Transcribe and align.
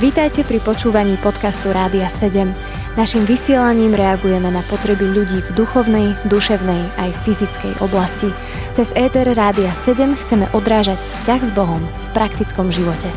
Vítajte 0.00 0.42
pri 0.42 0.60
počúvaní 0.60 1.16
podcastu 1.22 1.72
Rádia 1.72 2.10
7. 2.10 2.50
Naším 2.92 3.24
vysielaním 3.24 3.96
reagujeme 3.96 4.52
na 4.52 4.60
potreby 4.68 5.08
ľudí 5.08 5.40
v 5.40 5.50
duchovnej, 5.56 6.12
duševnej 6.28 6.82
aj 7.00 7.10
fyzickej 7.24 7.80
oblasti. 7.80 8.28
Cez 8.76 8.92
ETR 8.92 9.32
Rádia 9.32 9.72
7 9.72 10.12
chceme 10.12 10.44
odrážať 10.52 11.00
vzťah 11.00 11.40
s 11.40 11.50
Bohom 11.56 11.80
v 11.80 12.06
praktickom 12.12 12.68
živote. 12.68 13.08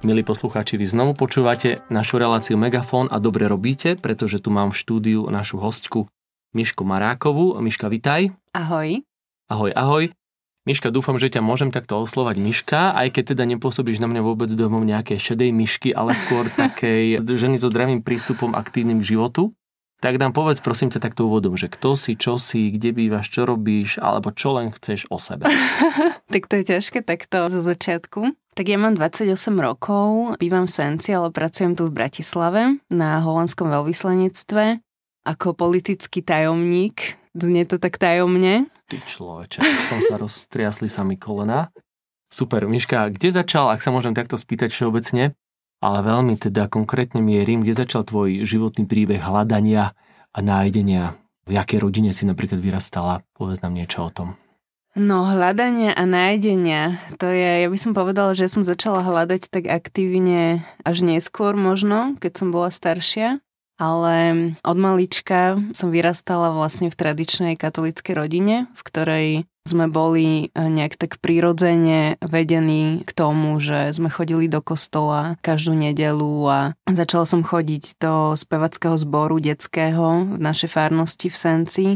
Milí 0.00 0.24
poslucháči, 0.24 0.80
vy 0.80 0.86
znovu 0.88 1.12
počúvate 1.12 1.84
našu 1.92 2.16
reláciu 2.16 2.56
Megafón 2.56 3.12
a 3.12 3.20
dobre 3.20 3.44
robíte, 3.44 4.00
pretože 4.00 4.40
tu 4.40 4.48
mám 4.48 4.72
v 4.72 4.80
štúdiu 4.80 5.28
našu 5.28 5.60
hostku 5.60 6.08
Mišku 6.56 6.88
Marákovú. 6.88 7.60
Miška, 7.60 7.92
vitaj. 7.92 8.32
Ahoj. 8.56 9.04
Ahoj, 9.52 9.70
ahoj. 9.76 10.04
Miška, 10.68 10.92
dúfam, 10.92 11.16
že 11.16 11.32
ťa 11.32 11.40
môžem 11.40 11.72
takto 11.72 11.96
oslovať 11.96 12.36
Miška, 12.36 12.92
aj 12.92 13.16
keď 13.16 13.32
teda 13.32 13.48
nepôsobíš 13.56 13.96
na 13.96 14.12
mňa 14.12 14.20
vôbec 14.20 14.52
domov 14.52 14.84
nejakej 14.84 15.16
šedej 15.16 15.56
myšky, 15.56 15.96
ale 15.96 16.12
skôr 16.12 16.52
takej 16.68 17.24
ženy 17.24 17.56
so 17.56 17.72
zdravým 17.72 18.04
prístupom 18.04 18.52
aktívnym 18.52 19.00
k 19.00 19.16
životu. 19.16 19.56
Tak 20.00 20.16
nám 20.20 20.32
povedz 20.36 20.60
prosím 20.60 20.92
ťa 20.92 21.00
takto 21.00 21.28
úvodom, 21.28 21.56
že 21.56 21.68
kto 21.68 21.96
si, 21.96 22.12
čo 22.16 22.36
si, 22.36 22.72
kde 22.72 22.92
bývaš, 22.92 23.32
čo 23.32 23.48
robíš, 23.48 24.00
alebo 24.00 24.32
čo 24.32 24.56
len 24.56 24.72
chceš 24.72 25.08
o 25.08 25.16
sebe. 25.16 25.48
tak 26.32 26.48
to 26.48 26.60
je 26.60 26.76
ťažké 26.76 27.04
takto 27.04 27.48
zo 27.52 27.60
začiatku. 27.64 28.32
Tak 28.52 28.64
ja 28.68 28.76
mám 28.76 28.96
28 28.96 29.32
rokov, 29.60 30.36
bývam 30.36 30.68
v 30.68 30.72
Senci, 30.72 31.16
ale 31.16 31.32
pracujem 31.32 31.72
tu 31.72 31.88
v 31.88 31.96
Bratislave 31.96 32.80
na 32.92 33.24
holandskom 33.24 33.68
veľvyslanectve 33.68 34.84
ako 35.24 35.52
politický 35.52 36.24
tajomník 36.24 37.19
Znie 37.30 37.62
to 37.62 37.78
tak 37.78 37.94
tajomne. 37.94 38.66
Ty 38.90 38.96
človeče, 39.06 39.62
som 39.86 40.02
sa 40.02 40.18
roztriasli 40.18 40.90
sami 40.90 41.14
kolena. 41.14 41.70
Super, 42.26 42.66
Miška, 42.66 43.10
kde 43.14 43.30
začal, 43.30 43.70
ak 43.70 43.82
sa 43.82 43.94
môžem 43.94 44.14
takto 44.14 44.34
spýtať 44.34 44.74
všeobecne, 44.74 45.34
ale 45.78 45.98
veľmi 46.02 46.34
teda 46.38 46.66
konkrétne 46.66 47.22
mierim, 47.22 47.62
kde 47.62 47.86
začal 47.86 48.02
tvoj 48.02 48.42
životný 48.42 48.86
príbeh 48.86 49.22
hľadania 49.22 49.94
a 50.34 50.38
nájdenia? 50.42 51.14
V 51.46 51.54
jakej 51.54 51.78
rodine 51.82 52.10
si 52.10 52.26
napríklad 52.26 52.58
vyrastala? 52.58 53.22
Povedz 53.34 53.62
nám 53.62 53.78
niečo 53.78 54.06
o 54.06 54.10
tom. 54.10 54.28
No, 54.98 55.22
hľadania 55.22 55.94
a 55.94 56.02
nájdenia, 56.02 56.98
to 57.22 57.30
je, 57.30 57.62
ja 57.62 57.68
by 57.70 57.78
som 57.78 57.94
povedala, 57.94 58.34
že 58.34 58.50
som 58.50 58.66
začala 58.66 59.06
hľadať 59.06 59.46
tak 59.46 59.70
aktívne 59.70 60.66
až 60.82 61.06
neskôr 61.06 61.54
možno, 61.54 62.18
keď 62.18 62.32
som 62.34 62.50
bola 62.50 62.74
staršia 62.74 63.38
ale 63.80 64.16
od 64.60 64.76
malička 64.76 65.56
som 65.72 65.88
vyrastala 65.88 66.52
vlastne 66.52 66.92
v 66.92 66.98
tradičnej 67.00 67.56
katolíckej 67.56 68.12
rodine, 68.12 68.68
v 68.76 68.82
ktorej 68.84 69.28
sme 69.64 69.88
boli 69.88 70.52
eh, 70.52 70.68
nejak 70.68 71.00
tak 71.00 71.12
prirodzene 71.24 72.20
vedení 72.20 73.00
k 73.08 73.10
tomu, 73.16 73.56
že 73.56 73.96
sme 73.96 74.12
chodili 74.12 74.52
do 74.52 74.60
kostola 74.60 75.40
každú 75.40 75.72
nedelu 75.72 76.32
a 76.44 76.58
začala 76.84 77.24
som 77.24 77.40
chodiť 77.40 77.96
do 77.96 78.36
spevackého 78.36 79.00
zboru 79.00 79.40
detského 79.40 80.36
v 80.36 80.40
našej 80.40 80.68
farnosti 80.68 81.32
v 81.32 81.36
Senci, 81.36 81.86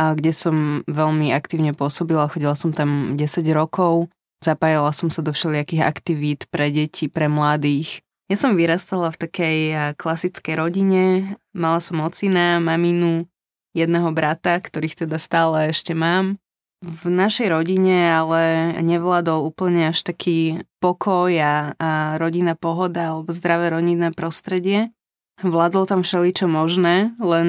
a 0.00 0.16
kde 0.16 0.32
som 0.32 0.80
veľmi 0.88 1.28
aktívne 1.36 1.76
pôsobila, 1.76 2.32
chodila 2.32 2.56
som 2.56 2.72
tam 2.72 3.20
10 3.20 3.44
rokov, 3.52 4.08
zapájala 4.40 4.96
som 4.96 5.12
sa 5.12 5.20
do 5.20 5.36
všelijakých 5.36 5.84
aktivít 5.84 6.40
pre 6.48 6.72
deti, 6.72 7.12
pre 7.12 7.28
mladých. 7.28 8.00
Ja 8.30 8.38
som 8.38 8.54
vyrastala 8.54 9.10
v 9.10 9.20
takej 9.26 9.58
klasickej 9.98 10.54
rodine. 10.54 11.34
Mala 11.50 11.82
som 11.82 11.98
ocina, 11.98 12.62
maminu, 12.62 13.26
jedného 13.74 14.14
brata, 14.14 14.54
ktorých 14.54 15.02
teda 15.02 15.18
stále 15.18 15.74
ešte 15.74 15.98
mám. 15.98 16.38
V 16.78 17.10
našej 17.10 17.50
rodine 17.50 18.14
ale 18.14 18.70
nevládol 18.86 19.50
úplne 19.50 19.90
až 19.90 20.06
taký 20.06 20.62
pokoj 20.78 21.34
a, 21.42 21.74
a 21.74 21.90
rodinná 22.22 22.54
pohoda 22.54 23.18
alebo 23.18 23.34
zdravé 23.34 23.74
rodinné 23.74 24.14
prostredie. 24.14 24.94
Vládlo 25.42 25.90
tam 25.90 26.06
všeličo 26.06 26.46
možné, 26.46 27.18
len 27.18 27.48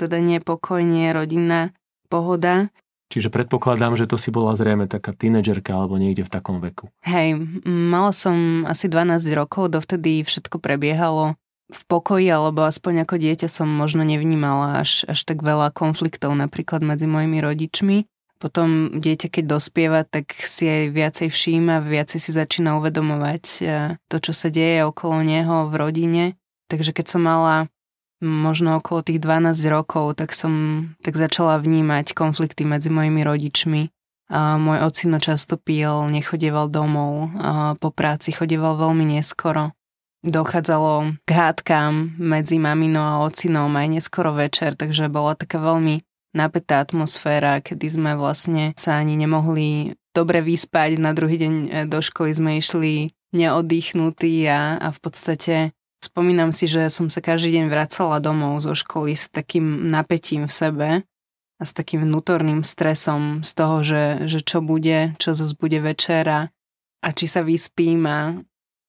teda 0.00 0.16
nie 0.16 0.40
pokoj, 0.40 0.80
nie 0.80 1.12
rodinná 1.12 1.76
pohoda. 2.08 2.72
Čiže 3.06 3.30
predpokladám, 3.30 3.94
že 3.94 4.10
to 4.10 4.18
si 4.18 4.34
bola 4.34 4.58
zrejme 4.58 4.90
taká 4.90 5.14
tínedžerka 5.14 5.70
alebo 5.70 5.94
niekde 5.94 6.26
v 6.26 6.32
takom 6.32 6.58
veku. 6.58 6.90
Hej, 7.06 7.38
mala 7.66 8.10
som 8.10 8.66
asi 8.66 8.90
12 8.90 9.22
rokov, 9.38 9.70
dovtedy 9.70 10.26
všetko 10.26 10.58
prebiehalo 10.58 11.38
v 11.66 11.82
pokoji, 11.90 12.30
alebo 12.30 12.62
aspoň 12.62 13.06
ako 13.06 13.18
dieťa 13.18 13.48
som 13.50 13.66
možno 13.66 14.06
nevnímala 14.06 14.82
až, 14.82 15.02
až 15.10 15.26
tak 15.26 15.42
veľa 15.42 15.74
konfliktov 15.74 16.34
napríklad 16.34 16.82
medzi 16.82 17.10
mojimi 17.10 17.42
rodičmi. 17.42 17.98
Potom 18.36 19.00
dieťa, 19.00 19.32
keď 19.32 19.44
dospieva, 19.48 20.04
tak 20.04 20.36
si 20.36 20.68
aj 20.68 20.92
viacej 20.92 21.28
všíma, 21.32 21.80
viacej 21.82 22.20
si 22.20 22.30
začína 22.36 22.76
uvedomovať 22.78 23.44
eh, 23.64 23.96
to, 24.12 24.16
čo 24.20 24.32
sa 24.36 24.52
deje 24.52 24.84
okolo 24.86 25.24
neho 25.24 25.66
v 25.66 25.74
rodine. 25.74 26.24
Takže 26.66 26.92
keď 26.92 27.06
som 27.16 27.22
mala 27.22 27.70
možno 28.20 28.80
okolo 28.80 29.04
tých 29.04 29.20
12 29.20 29.56
rokov, 29.68 30.16
tak 30.16 30.32
som 30.32 30.86
tak 31.04 31.16
začala 31.16 31.60
vnímať 31.60 32.16
konflikty 32.16 32.64
medzi 32.64 32.88
mojimi 32.88 33.20
rodičmi. 33.24 33.82
A 34.26 34.58
môj 34.58 34.82
ocino 34.82 35.22
často 35.22 35.54
pil, 35.54 36.10
nechodieval 36.10 36.66
domov, 36.66 37.30
a 37.38 37.78
po 37.78 37.94
práci 37.94 38.34
chodieval 38.34 38.74
veľmi 38.74 39.14
neskoro. 39.18 39.70
Dochádzalo 40.26 41.22
k 41.22 41.30
hádkám 41.30 42.18
medzi 42.18 42.58
maminou 42.58 43.06
a 43.06 43.22
ocinom 43.30 43.70
aj 43.70 43.86
neskoro 43.86 44.34
večer, 44.34 44.74
takže 44.74 45.06
bola 45.06 45.38
taká 45.38 45.62
veľmi 45.62 46.02
napätá 46.34 46.82
atmosféra, 46.82 47.62
kedy 47.62 47.86
sme 47.86 48.12
vlastne 48.18 48.74
sa 48.74 48.98
ani 48.98 49.14
nemohli 49.14 49.94
dobre 50.10 50.42
vyspať. 50.42 50.98
Na 50.98 51.14
druhý 51.14 51.38
deň 51.38 51.54
e, 51.54 51.68
do 51.88 52.02
školy 52.02 52.34
sme 52.34 52.58
išli 52.58 53.14
neoddychnutí 53.30 54.44
a, 54.50 54.82
a 54.82 54.88
v 54.90 54.98
podstate 54.98 55.54
Spomínam 56.00 56.52
si, 56.52 56.68
že 56.68 56.92
som 56.92 57.08
sa 57.08 57.24
každý 57.24 57.60
deň 57.60 57.72
vracala 57.72 58.20
domov 58.20 58.60
zo 58.60 58.76
školy 58.76 59.16
s 59.16 59.32
takým 59.32 59.88
napätím 59.88 60.46
v 60.48 60.52
sebe 60.52 60.88
a 61.56 61.62
s 61.64 61.72
takým 61.72 62.04
vnútorným 62.04 62.60
stresom 62.62 63.40
z 63.40 63.50
toho, 63.56 63.76
že, 63.80 64.04
že 64.28 64.44
čo 64.44 64.60
bude, 64.60 65.16
čo 65.16 65.32
zase 65.32 65.56
bude 65.56 65.80
večera 65.80 66.52
a 67.00 67.08
či 67.12 67.24
sa 67.24 67.40
vyspím 67.40 68.04
a, 68.04 68.36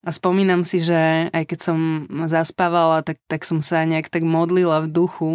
a 0.03 0.09
spomínam 0.11 0.67
si, 0.67 0.83
že 0.83 1.31
aj 1.31 1.43
keď 1.47 1.59
som 1.63 1.79
zaspávala, 2.27 3.03
tak, 3.07 3.23
tak 3.31 3.47
som 3.47 3.63
sa 3.63 3.87
nejak 3.87 4.11
tak 4.11 4.27
modlila 4.27 4.83
v 4.83 4.91
duchu, 4.91 5.31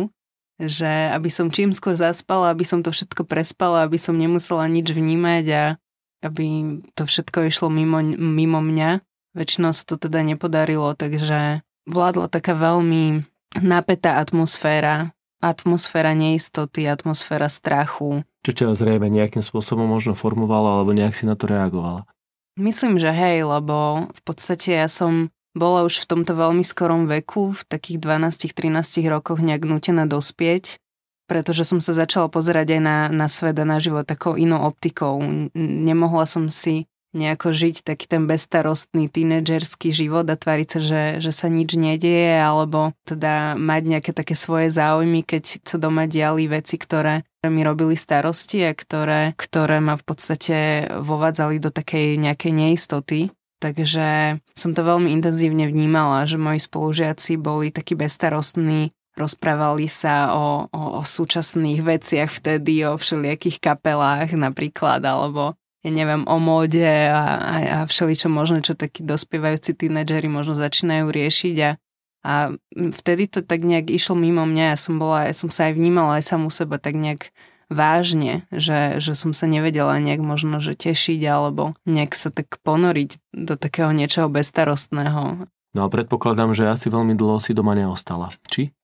že 0.61 1.09
aby 1.11 1.33
som 1.33 1.49
čím 1.49 1.73
skôr 1.73 1.97
zaspala, 1.97 2.53
aby 2.53 2.63
som 2.69 2.85
to 2.85 2.93
všetko 2.93 3.25
prespala, 3.25 3.89
aby 3.89 3.97
som 3.97 4.15
nemusela 4.15 4.69
nič 4.69 4.93
vnímať 4.93 5.45
a 5.57 5.65
aby 6.23 6.79
to 6.95 7.03
všetko 7.09 7.51
išlo 7.51 7.69
mimo, 7.73 7.99
mimo 8.17 8.63
mňa. 8.63 9.03
Väčšinou 9.33 9.73
sa 9.73 9.85
to 9.89 9.97
teda 9.97 10.21
nepodarilo, 10.21 10.93
takže 10.93 11.65
vládla 11.89 12.29
taká 12.29 12.53
veľmi 12.53 13.25
napätá 13.61 14.21
atmosféra, 14.21 15.17
atmosféra 15.41 16.13
neistoty, 16.13 16.85
atmosféra 16.85 17.49
strachu. 17.49 18.25
Čo 18.45 18.51
ťa 18.53 18.77
zrejme 18.77 19.09
nejakým 19.09 19.41
spôsobom 19.41 19.89
možno 19.89 20.13
formovala 20.13 20.81
alebo 20.81 20.93
nejak 20.93 21.17
si 21.17 21.25
na 21.25 21.39
to 21.39 21.49
reagovala? 21.49 22.05
Myslím, 22.61 23.01
že 23.01 23.09
hej, 23.09 23.49
lebo 23.49 24.09
v 24.13 24.21
podstate 24.29 24.77
ja 24.77 24.89
som 24.89 25.33
bola 25.57 25.85
už 25.85 26.05
v 26.05 26.09
tomto 26.09 26.33
veľmi 26.37 26.65
skorom 26.65 27.09
veku, 27.09 27.57
v 27.57 27.63
takých 27.65 28.01
12-13 28.01 29.09
rokoch 29.09 29.41
nejak 29.41 29.65
nutená 29.65 30.05
dospieť, 30.05 30.81
pretože 31.29 31.65
som 31.65 31.81
sa 31.81 31.97
začala 31.97 32.29
pozerať 32.29 32.77
aj 32.77 32.81
na, 32.81 32.99
na 33.09 33.27
svet 33.29 33.57
a 33.57 33.65
na 33.65 33.81
život 33.81 34.05
takou 34.05 34.37
inou 34.37 34.61
optikou. 34.65 35.21
Nemohla 35.57 36.29
som 36.29 36.53
si 36.53 36.89
nejako 37.13 37.53
žiť 37.53 37.85
taký 37.85 38.09
ten 38.09 38.25
bestarostný 38.25 39.09
tínedžerský 39.13 39.93
život 39.93 40.25
a 40.29 40.37
tváriť 40.37 40.69
sa, 40.69 40.81
že, 40.81 41.03
že 41.21 41.33
sa 41.33 41.53
nič 41.53 41.77
nedieje, 41.77 42.41
alebo 42.41 42.97
teda 43.05 43.55
mať 43.57 43.83
nejaké 43.85 44.11
také 44.17 44.33
svoje 44.33 44.73
záujmy, 44.73 45.25
keď 45.25 45.63
sa 45.65 45.77
doma 45.77 46.09
diali 46.09 46.49
veci, 46.49 46.81
ktoré 46.81 47.25
mi 47.45 47.63
robili 47.67 47.99
starosti 47.99 48.65
a 48.65 48.73
ktoré, 48.73 49.35
ktoré 49.37 49.83
ma 49.83 49.99
v 49.99 50.05
podstate 50.07 50.57
vovádzali 51.03 51.59
do 51.61 51.69
takej 51.75 52.17
nejakej 52.17 52.53
neistoty. 52.55 53.21
Takže 53.63 54.39
som 54.59 54.75
to 54.75 54.83
veľmi 54.83 55.15
intenzívne 55.15 55.71
vnímala, 55.71 56.27
že 56.27 56.35
moji 56.35 56.59
spolužiaci 56.59 57.39
boli 57.39 57.71
takí 57.71 57.95
bestarostní, 57.95 58.91
rozprávali 59.15 59.87
sa 59.87 60.35
o, 60.35 60.67
o, 60.67 60.83
o 60.99 61.03
súčasných 61.07 61.81
veciach 61.85 62.31
vtedy, 62.43 62.83
o 62.89 62.99
všelijakých 62.99 63.63
kapelách 63.63 64.35
napríklad, 64.35 65.05
alebo 65.05 65.55
ja 65.83 65.91
neviem, 65.91 66.23
o 66.31 66.39
móde 66.39 66.87
a, 67.11 67.23
a, 67.39 67.55
a 67.59 67.79
všeličo 67.85 68.31
možné, 68.31 68.63
čo 68.63 68.79
takí 68.79 69.03
dospievajúci 69.03 69.75
tínedžeri 69.75 70.31
možno 70.31 70.55
začínajú 70.55 71.11
riešiť 71.11 71.57
a, 71.67 71.71
a 72.23 72.35
vtedy 72.71 73.27
to 73.27 73.43
tak 73.43 73.67
nejak 73.67 73.91
išlo 73.91 74.15
mimo 74.15 74.47
mňa, 74.47 74.75
ja 74.75 74.79
som 74.79 75.03
bola, 75.03 75.27
ja 75.27 75.35
som 75.35 75.51
sa 75.51 75.71
aj 75.71 75.75
vnímala 75.75 76.23
aj 76.23 76.25
samú 76.31 76.55
seba 76.55 76.79
tak 76.79 76.95
nejak 76.95 77.35
vážne, 77.73 78.47
že, 78.53 79.01
že 79.03 79.17
som 79.17 79.35
sa 79.35 79.49
nevedela 79.51 79.97
nejak 79.99 80.23
možno, 80.23 80.61
že 80.63 80.77
tešiť 80.77 81.21
alebo 81.27 81.75
nejak 81.89 82.13
sa 82.15 82.29
tak 82.31 82.61
ponoriť 82.63 83.19
do 83.35 83.59
takého 83.59 83.91
niečoho 83.91 84.29
bestarostného. 84.29 85.49
No 85.73 85.81
a 85.81 85.89
predpokladám, 85.89 86.53
že 86.53 86.69
asi 86.69 86.93
veľmi 86.93 87.17
dlho 87.17 87.41
si 87.41 87.57
doma 87.57 87.73
neostala. 87.73 88.29
Či? 88.47 88.77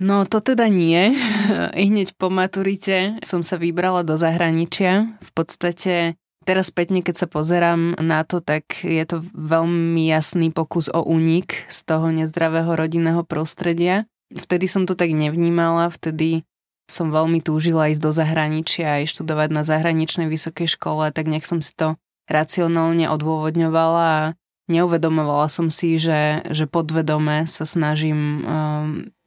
No 0.00 0.24
to 0.24 0.40
teda 0.40 0.72
nie. 0.72 1.12
I 1.80 1.84
hneď 1.92 2.16
po 2.16 2.32
maturite 2.32 3.20
som 3.20 3.44
sa 3.44 3.60
vybrala 3.60 4.02
do 4.02 4.16
zahraničia. 4.16 5.20
V 5.20 5.30
podstate 5.36 6.16
Teraz 6.48 6.72
spätne, 6.72 7.04
keď 7.04 7.14
sa 7.24 7.28
pozerám 7.28 8.00
na 8.00 8.24
to, 8.24 8.40
tak 8.40 8.80
je 8.80 9.04
to 9.04 9.20
veľmi 9.36 10.08
jasný 10.08 10.48
pokus 10.48 10.88
o 10.88 11.04
únik 11.04 11.68
z 11.68 11.84
toho 11.84 12.08
nezdravého 12.08 12.72
rodinného 12.72 13.22
prostredia. 13.28 14.08
Vtedy 14.32 14.64
som 14.64 14.88
to 14.88 14.96
tak 14.96 15.12
nevnímala, 15.12 15.92
vtedy 15.92 16.48
som 16.90 17.12
veľmi 17.12 17.38
túžila 17.44 17.92
ísť 17.92 18.02
do 18.02 18.10
zahraničia 18.10 19.02
aj 19.02 19.14
študovať 19.14 19.48
na 19.52 19.62
zahraničnej 19.62 20.26
vysokej 20.26 20.66
škole, 20.66 21.12
tak 21.14 21.30
nech 21.30 21.46
som 21.46 21.62
si 21.62 21.70
to 21.76 21.94
racionálne 22.26 23.06
odôvodňovala 23.06 24.06
a 24.06 24.22
neuvedomovala 24.66 25.46
som 25.46 25.70
si, 25.70 25.98
že, 26.02 26.46
že 26.50 26.66
podvedome 26.66 27.46
sa 27.46 27.62
snažím 27.62 28.18
um, 28.18 28.42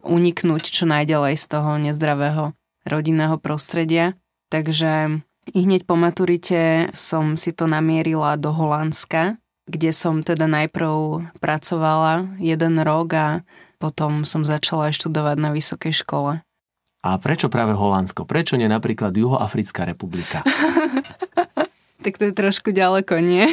uniknúť 0.03 0.63
čo 0.71 0.83
najďalej 0.87 1.39
z 1.39 1.45
toho 1.45 1.79
nezdravého 1.79 2.55
rodinného 2.83 3.39
prostredia. 3.39 4.15
Takže 4.51 5.23
i 5.51 5.59
hneď 5.67 5.83
po 5.83 5.99
maturite 5.99 6.87
som 6.95 7.35
si 7.35 7.51
to 7.51 7.67
namierila 7.67 8.39
do 8.39 8.55
Holandska, 8.55 9.35
kde 9.67 9.91
som 9.91 10.23
teda 10.23 10.47
najprv 10.47 11.27
pracovala 11.43 12.39
jeden 12.39 12.79
rok 12.79 13.07
a 13.15 13.27
potom 13.79 14.23
som 14.23 14.47
začala 14.47 14.95
študovať 14.95 15.37
na 15.39 15.49
vysokej 15.51 15.91
škole. 15.91 16.39
A 17.03 17.09
prečo 17.19 17.51
práve 17.51 17.75
Holandsko? 17.75 18.23
Prečo 18.23 18.55
nie 18.55 18.71
napríklad 18.71 19.11
Juhoafrická 19.11 19.83
republika? 19.83 20.39
tak 22.03 22.15
to 22.15 22.31
je 22.31 22.33
trošku 22.35 22.71
ďaleko, 22.71 23.19
nie? 23.19 23.43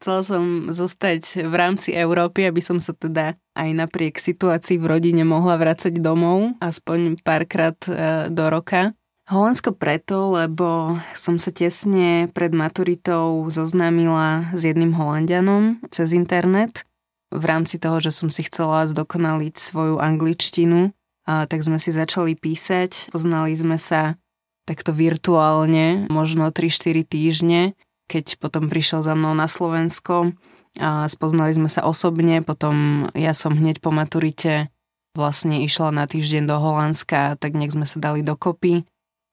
Chcela 0.00 0.20
som 0.24 0.72
zostať 0.72 1.48
v 1.48 1.54
rámci 1.56 1.96
Európy, 1.96 2.48
aby 2.48 2.60
som 2.60 2.76
sa 2.80 2.96
teda 2.96 3.36
aj 3.56 3.68
napriek 3.72 4.20
situácii 4.20 4.76
v 4.76 4.88
rodine 4.88 5.24
mohla 5.24 5.56
vrácať 5.56 5.96
domov, 6.00 6.56
aspoň 6.60 7.20
párkrát 7.24 7.76
e, 7.88 8.28
do 8.28 8.44
roka. 8.52 8.92
Holandsko 9.24 9.72
preto, 9.72 10.36
lebo 10.36 11.00
som 11.16 11.40
sa 11.40 11.48
tesne 11.48 12.28
pred 12.36 12.52
maturitou 12.52 13.48
zoznámila 13.48 14.52
s 14.52 14.68
jedným 14.68 14.92
Holandianom 14.92 15.80
cez 15.88 16.12
internet. 16.12 16.84
V 17.32 17.40
rámci 17.40 17.80
toho, 17.80 18.04
že 18.04 18.12
som 18.12 18.28
si 18.28 18.44
chcela 18.44 18.84
zdokonaliť 18.84 19.56
svoju 19.56 19.96
angličtinu, 19.96 20.92
tak 21.24 21.64
sme 21.64 21.80
si 21.80 21.88
začali 21.88 22.36
písať. 22.36 23.08
Poznali 23.16 23.56
sme 23.56 23.80
sa 23.80 24.20
takto 24.68 24.92
virtuálne, 24.92 26.04
možno 26.12 26.52
3-4 26.52 27.08
týždne, 27.08 27.72
keď 28.12 28.36
potom 28.36 28.68
prišiel 28.68 29.00
za 29.00 29.16
mnou 29.16 29.32
na 29.32 29.48
Slovensko. 29.48 30.36
A 30.84 31.08
spoznali 31.08 31.56
sme 31.56 31.72
sa 31.72 31.88
osobne, 31.88 32.44
potom 32.44 33.08
ja 33.16 33.32
som 33.32 33.56
hneď 33.56 33.80
po 33.80 33.88
maturite 33.88 34.68
vlastne 35.16 35.64
išla 35.64 35.96
na 35.96 36.04
týždeň 36.04 36.44
do 36.44 36.60
Holandska, 36.60 37.40
tak 37.40 37.56
nech 37.56 37.72
sme 37.72 37.88
sa 37.88 37.96
dali 38.04 38.20
dokopy 38.20 38.84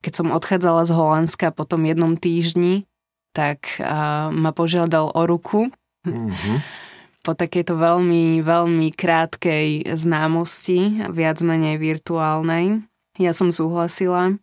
keď 0.02 0.12
som 0.12 0.34
odchádzala 0.34 0.82
z 0.84 0.92
Holandska 0.92 1.54
po 1.54 1.62
tom 1.64 1.86
jednom 1.86 2.18
týždni, 2.18 2.84
tak 3.32 3.80
uh, 3.80 4.28
ma 4.34 4.50
požiadal 4.52 5.14
o 5.14 5.22
ruku. 5.24 5.72
Mm-hmm. 6.04 6.58
po 7.22 7.38
takejto 7.38 7.78
veľmi, 7.78 8.42
veľmi 8.42 8.90
krátkej 8.90 9.94
známosti, 9.94 11.06
viac 11.14 11.38
menej 11.38 11.78
virtuálnej. 11.78 12.82
Ja 13.16 13.30
som 13.30 13.54
súhlasila. 13.54 14.42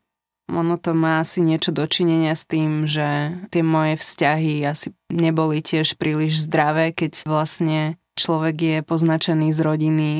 Ono 0.49 0.75
to 0.81 0.97
má 0.97 1.21
asi 1.21 1.45
niečo 1.45 1.69
dočinenia 1.69 2.33
s 2.33 2.47
tým, 2.47 2.89
že 2.89 3.37
tie 3.53 3.61
moje 3.61 4.01
vzťahy 4.01 4.65
asi 4.65 4.95
neboli 5.13 5.61
tiež 5.61 5.99
príliš 5.99 6.49
zdravé, 6.49 6.89
keď 6.95 7.27
vlastne 7.27 8.01
človek 8.17 8.57
je 8.57 8.77
poznačený 8.81 9.53
z 9.53 9.59
rodiny 9.61 10.11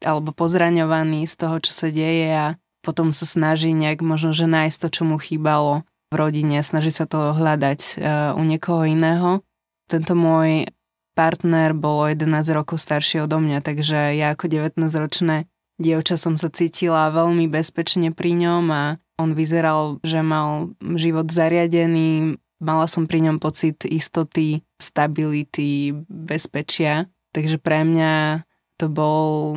alebo 0.00 0.32
pozraňovaný 0.32 1.28
z 1.28 1.34
toho, 1.36 1.60
čo 1.60 1.76
sa 1.76 1.92
deje 1.92 2.32
a 2.32 2.46
potom 2.80 3.12
sa 3.12 3.28
snaží 3.28 3.72
nejak 3.76 4.00
možno, 4.00 4.32
že 4.32 4.48
nájsť 4.48 4.78
to, 4.84 4.88
čo 4.88 5.02
mu 5.04 5.16
chýbalo 5.20 5.84
v 6.10 6.14
rodine, 6.16 6.58
snaží 6.64 6.90
sa 6.90 7.06
to 7.06 7.36
hľadať 7.36 7.80
uh, 7.80 7.94
u 8.34 8.42
niekoho 8.42 8.88
iného. 8.88 9.44
Tento 9.86 10.18
môj 10.18 10.66
partner 11.14 11.76
bol 11.76 12.06
o 12.06 12.10
11 12.10 12.26
rokov 12.56 12.80
starší 12.80 13.26
odo 13.26 13.38
mňa, 13.38 13.62
takže 13.62 14.16
ja 14.16 14.32
ako 14.34 14.48
19-ročné 14.48 15.50
dievča 15.80 16.20
som 16.20 16.36
sa 16.36 16.52
cítila 16.52 17.08
veľmi 17.08 17.48
bezpečne 17.48 18.12
pri 18.12 18.36
ňom 18.36 18.64
a 18.68 18.84
on 19.20 19.36
vyzeral, 19.36 20.00
že 20.04 20.24
mal 20.24 20.72
život 20.96 21.28
zariadený, 21.28 22.40
mala 22.60 22.88
som 22.88 23.08
pri 23.08 23.28
ňom 23.28 23.36
pocit 23.40 23.84
istoty, 23.88 24.64
stability, 24.76 25.92
bezpečia. 26.08 27.08
Takže 27.32 27.60
pre 27.60 27.84
mňa 27.84 28.44
to 28.80 28.88
bol 28.88 29.56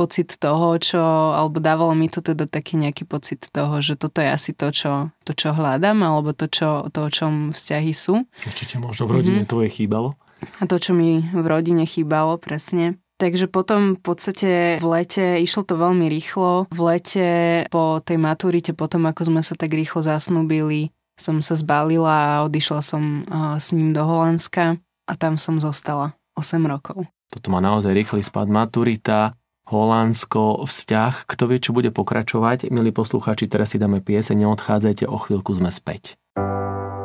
pocit 0.00 0.40
toho, 0.40 0.80
čo, 0.80 1.02
alebo 1.36 1.60
dávalo 1.60 1.92
mi 1.92 2.08
to 2.08 2.24
teda 2.24 2.48
taký 2.48 2.80
nejaký 2.80 3.04
pocit 3.04 3.52
toho, 3.52 3.84
že 3.84 4.00
toto 4.00 4.24
je 4.24 4.32
asi 4.32 4.56
to, 4.56 4.72
čo, 4.72 5.12
to, 5.28 5.36
čo 5.36 5.52
hľadám, 5.52 6.00
alebo 6.00 6.32
to, 6.32 6.48
čo, 6.48 6.88
to, 6.88 7.04
o 7.04 7.10
čom 7.12 7.52
vzťahy 7.52 7.92
sú. 7.92 8.24
Ešte 8.48 8.80
možno 8.80 9.04
v 9.04 9.20
rodine 9.20 9.44
mm-hmm. 9.44 9.52
tvoje 9.52 9.68
chýbalo? 9.68 10.16
A 10.56 10.64
to, 10.64 10.80
čo 10.80 10.96
mi 10.96 11.20
v 11.20 11.44
rodine 11.44 11.84
chýbalo, 11.84 12.40
presne. 12.40 12.96
Takže 13.20 13.52
potom 13.52 14.00
v 14.00 14.00
podstate 14.00 14.80
v 14.80 14.86
lete, 14.88 15.36
išlo 15.44 15.68
to 15.68 15.76
veľmi 15.76 16.08
rýchlo. 16.08 16.72
V 16.72 16.80
lete 16.80 17.28
po 17.68 18.00
tej 18.00 18.16
maturite, 18.16 18.72
potom 18.72 19.04
ako 19.04 19.28
sme 19.28 19.44
sa 19.44 19.52
tak 19.52 19.76
rýchlo 19.76 20.00
zasnúbili, 20.00 20.88
som 21.20 21.44
sa 21.44 21.52
zbalila 21.52 22.40
a 22.40 22.48
odišla 22.48 22.80
som 22.80 23.28
s 23.60 23.76
ním 23.76 23.92
do 23.92 24.00
Holandska 24.00 24.80
a 24.80 25.12
tam 25.20 25.36
som 25.36 25.60
zostala 25.60 26.16
8 26.40 26.64
rokov. 26.64 27.04
Toto 27.28 27.52
má 27.52 27.60
naozaj 27.60 27.92
rýchly 27.92 28.24
spad 28.24 28.48
maturita, 28.48 29.36
Holandsko, 29.70 30.66
vzťah, 30.66 31.30
kto 31.30 31.46
vie, 31.46 31.62
čo 31.62 31.70
bude 31.70 31.94
pokračovať. 31.94 32.74
Milí 32.74 32.90
poslucháči, 32.90 33.46
teraz 33.46 33.70
si 33.70 33.78
dáme 33.78 34.02
piese, 34.02 34.34
neodchádzajte, 34.34 35.06
o 35.06 35.14
chvíľku 35.14 35.54
sme 35.54 35.70
späť. 35.70 36.18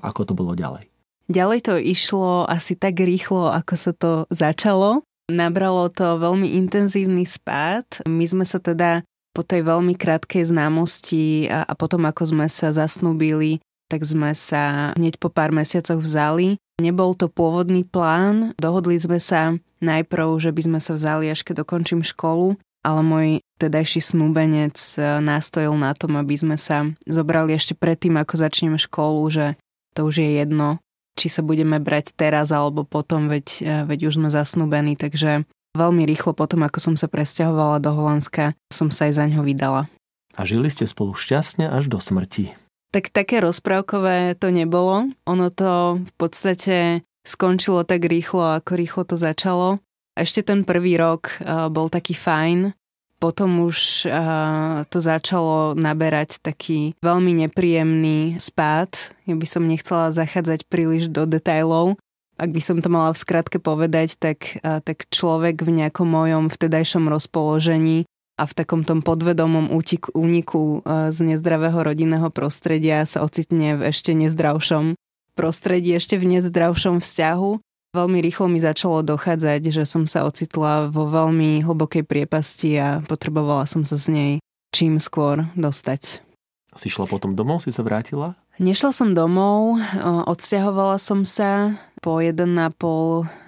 Ako 0.03 0.27
to 0.27 0.35
bolo 0.35 0.59
ďalej? 0.59 0.91
Ďalej 1.31 1.59
to 1.63 1.79
išlo 1.79 2.43
asi 2.51 2.75
tak 2.75 2.99
rýchlo, 2.99 3.47
ako 3.47 3.73
sa 3.79 3.95
to 3.95 4.27
začalo. 4.27 5.07
Nabralo 5.33 5.89
to 5.89 6.21
veľmi 6.21 6.53
intenzívny 6.61 7.25
spád. 7.25 8.05
My 8.05 8.29
sme 8.29 8.45
sa 8.45 8.61
teda 8.61 9.01
po 9.33 9.41
tej 9.41 9.65
veľmi 9.65 9.97
krátkej 9.97 10.53
známosti 10.53 11.49
a, 11.49 11.65
a 11.65 11.73
potom 11.73 12.05
ako 12.05 12.37
sme 12.37 12.45
sa 12.45 12.69
zasnúbili, 12.69 13.57
tak 13.89 14.05
sme 14.05 14.37
sa 14.37 14.93
hneď 14.93 15.17
po 15.17 15.33
pár 15.33 15.49
mesiacoch 15.49 15.97
vzali. 15.97 16.61
Nebol 16.77 17.17
to 17.17 17.33
pôvodný 17.33 17.81
plán, 17.81 18.53
dohodli 18.61 19.01
sme 19.01 19.17
sa 19.17 19.57
najprv, 19.81 20.37
že 20.37 20.53
by 20.53 20.61
sme 20.69 20.79
sa 20.79 20.93
vzali 20.93 21.33
až 21.33 21.41
keď 21.41 21.65
dokončím 21.65 22.05
školu, 22.05 22.57
ale 22.85 23.01
môj 23.01 23.27
tedajší 23.57 24.03
snúbenec 24.03 24.75
e, 24.97 25.21
nástojil 25.23 25.73
na 25.79 25.95
tom, 25.97 26.19
aby 26.19 26.35
sme 26.35 26.57
sa 26.59 26.89
zobrali 27.07 27.55
ešte 27.55 27.73
predtým, 27.73 28.19
ako 28.19 28.37
začneme 28.37 28.77
školu, 28.77 29.21
že 29.31 29.45
to 29.95 30.09
už 30.09 30.25
je 30.25 30.29
jedno, 30.41 30.82
či 31.13 31.27
sa 31.29 31.45
budeme 31.45 31.77
brať 31.77 32.13
teraz 32.17 32.49
alebo 32.49 32.83
potom, 32.83 33.29
veď, 33.29 33.47
e, 33.61 33.73
veď 33.87 33.99
už 34.09 34.13
sme 34.21 34.29
zasnúbení, 34.33 34.97
takže 34.97 35.45
veľmi 35.77 36.05
rýchlo 36.05 36.33
potom, 36.33 36.65
ako 36.65 36.79
som 36.79 36.95
sa 36.97 37.09
presťahovala 37.09 37.81
do 37.81 37.93
Holandska, 37.93 38.53
som 38.69 38.89
sa 38.89 39.09
aj 39.09 39.13
za 39.17 39.25
ňo 39.29 39.41
vydala. 39.45 39.89
A 40.33 40.41
žili 40.45 40.69
ste 40.73 40.89
spolu 40.89 41.13
šťastne 41.13 41.69
až 41.69 41.89
do 41.89 42.01
smrti. 42.01 42.57
Tak 42.93 43.09
také 43.09 43.41
rozprávkové 43.41 44.37
to 44.37 44.53
nebolo. 44.53 45.09
Ono 45.25 45.47
to 45.49 46.01
v 46.01 46.13
podstate 46.17 46.77
skončilo 47.25 47.85
tak 47.85 48.05
rýchlo, 48.05 48.61
ako 48.61 48.71
rýchlo 48.77 49.03
to 49.05 49.17
začalo. 49.17 49.81
Ešte 50.13 50.45
ten 50.45 50.61
prvý 50.61 50.97
rok 50.97 51.41
e, 51.41 51.69
bol 51.73 51.89
taký 51.89 52.13
fajn, 52.13 52.73
potom 53.23 53.63
už 53.63 54.03
uh, 54.11 54.83
to 54.91 54.99
začalo 54.99 55.79
naberať 55.79 56.43
taký 56.43 56.91
veľmi 56.99 57.47
nepríjemný 57.47 58.35
spád. 58.35 59.15
Ja 59.23 59.39
by 59.39 59.47
som 59.47 59.63
nechcela 59.63 60.11
zachádzať 60.11 60.67
príliš 60.67 61.07
do 61.07 61.23
detajlov. 61.23 61.95
Ak 62.35 62.51
by 62.51 62.59
som 62.59 62.83
to 62.83 62.91
mala 62.91 63.15
v 63.15 63.21
skratke 63.23 63.63
povedať, 63.63 64.19
tak, 64.19 64.59
uh, 64.59 64.83
tak 64.83 65.07
človek 65.07 65.63
v 65.63 65.71
nejakom 65.71 66.03
mojom 66.03 66.51
vtedajšom 66.51 67.07
rozpoložení 67.07 68.03
a 68.35 68.43
v 68.43 68.51
takom 68.59 68.83
tom 68.83 68.99
podvedomom 68.99 69.71
útiku, 69.71 70.11
úniku 70.11 70.83
uh, 70.83 71.07
z 71.15 71.23
nezdravého 71.23 71.79
rodinného 71.79 72.27
prostredia 72.27 73.07
sa 73.07 73.23
ocitne 73.23 73.79
v 73.79 73.87
ešte 73.95 74.11
nezdravšom 74.11 74.99
prostredí, 75.39 75.95
ešte 75.95 76.19
v 76.19 76.27
nezdravšom 76.27 76.99
vzťahu 76.99 77.72
Veľmi 77.93 78.25
rýchlo 78.25 78.49
mi 78.49 78.57
začalo 78.57 79.05
dochádzať, 79.05 79.69
že 79.69 79.85
som 79.85 80.09
sa 80.09 80.25
ocitla 80.25 80.89
vo 80.89 81.05
veľmi 81.05 81.61
hlbokej 81.61 82.01
priepasti 82.09 82.73
a 82.81 83.05
potrebovala 83.05 83.69
som 83.69 83.85
sa 83.85 84.01
z 84.01 84.07
nej 84.09 84.31
čím 84.73 84.97
skôr 84.97 85.45
dostať. 85.53 86.25
Si 86.73 86.89
šla 86.89 87.05
potom 87.05 87.37
domov, 87.37 87.61
si 87.61 87.69
sa 87.69 87.85
vrátila? 87.85 88.33
Nešla 88.57 88.89
som 88.89 89.13
domov, 89.13 89.77
odsťahovala 90.25 90.97
som 90.97 91.21
sa 91.21 91.77
po 92.01 92.17
1,5 92.17 92.49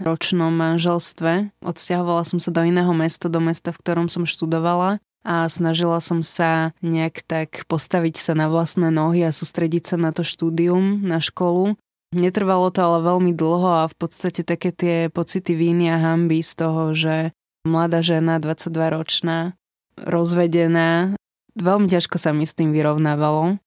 ročnom 0.05 0.53
manželstve. 0.53 1.49
Odsťahovala 1.65 2.21
som 2.21 2.37
sa 2.37 2.53
do 2.53 2.61
iného 2.61 2.93
mesta, 2.93 3.25
do 3.25 3.41
mesta, 3.41 3.73
v 3.73 3.81
ktorom 3.81 4.13
som 4.13 4.29
študovala 4.29 5.01
a 5.25 5.49
snažila 5.49 5.97
som 5.97 6.21
sa 6.21 6.69
nejak 6.85 7.25
tak 7.25 7.65
postaviť 7.65 8.21
sa 8.21 8.37
na 8.37 8.45
vlastné 8.45 8.93
nohy 8.93 9.25
a 9.25 9.33
sústrediť 9.33 9.89
sa 9.89 9.97
na 9.97 10.13
to 10.13 10.21
štúdium, 10.21 11.01
na 11.01 11.17
školu. 11.17 11.73
Netrvalo 12.13 12.69
to 12.69 12.79
ale 12.83 12.99
veľmi 13.01 13.33
dlho 13.33 13.85
a 13.85 13.91
v 13.91 13.95
podstate 13.97 14.45
také 14.45 14.69
tie 14.69 15.09
pocity 15.09 15.57
víny 15.57 15.89
a 15.89 15.97
hamby 15.97 16.45
z 16.45 16.51
toho, 16.53 16.93
že 16.93 17.33
mladá 17.65 18.05
žena, 18.05 18.37
22 18.37 18.69
ročná, 18.93 19.57
rozvedená, 19.97 21.17
veľmi 21.57 21.87
ťažko 21.89 22.21
sa 22.21 22.35
mi 22.35 22.45
s 22.45 22.53
tým 22.53 22.75
vyrovnávalo. 22.75 23.57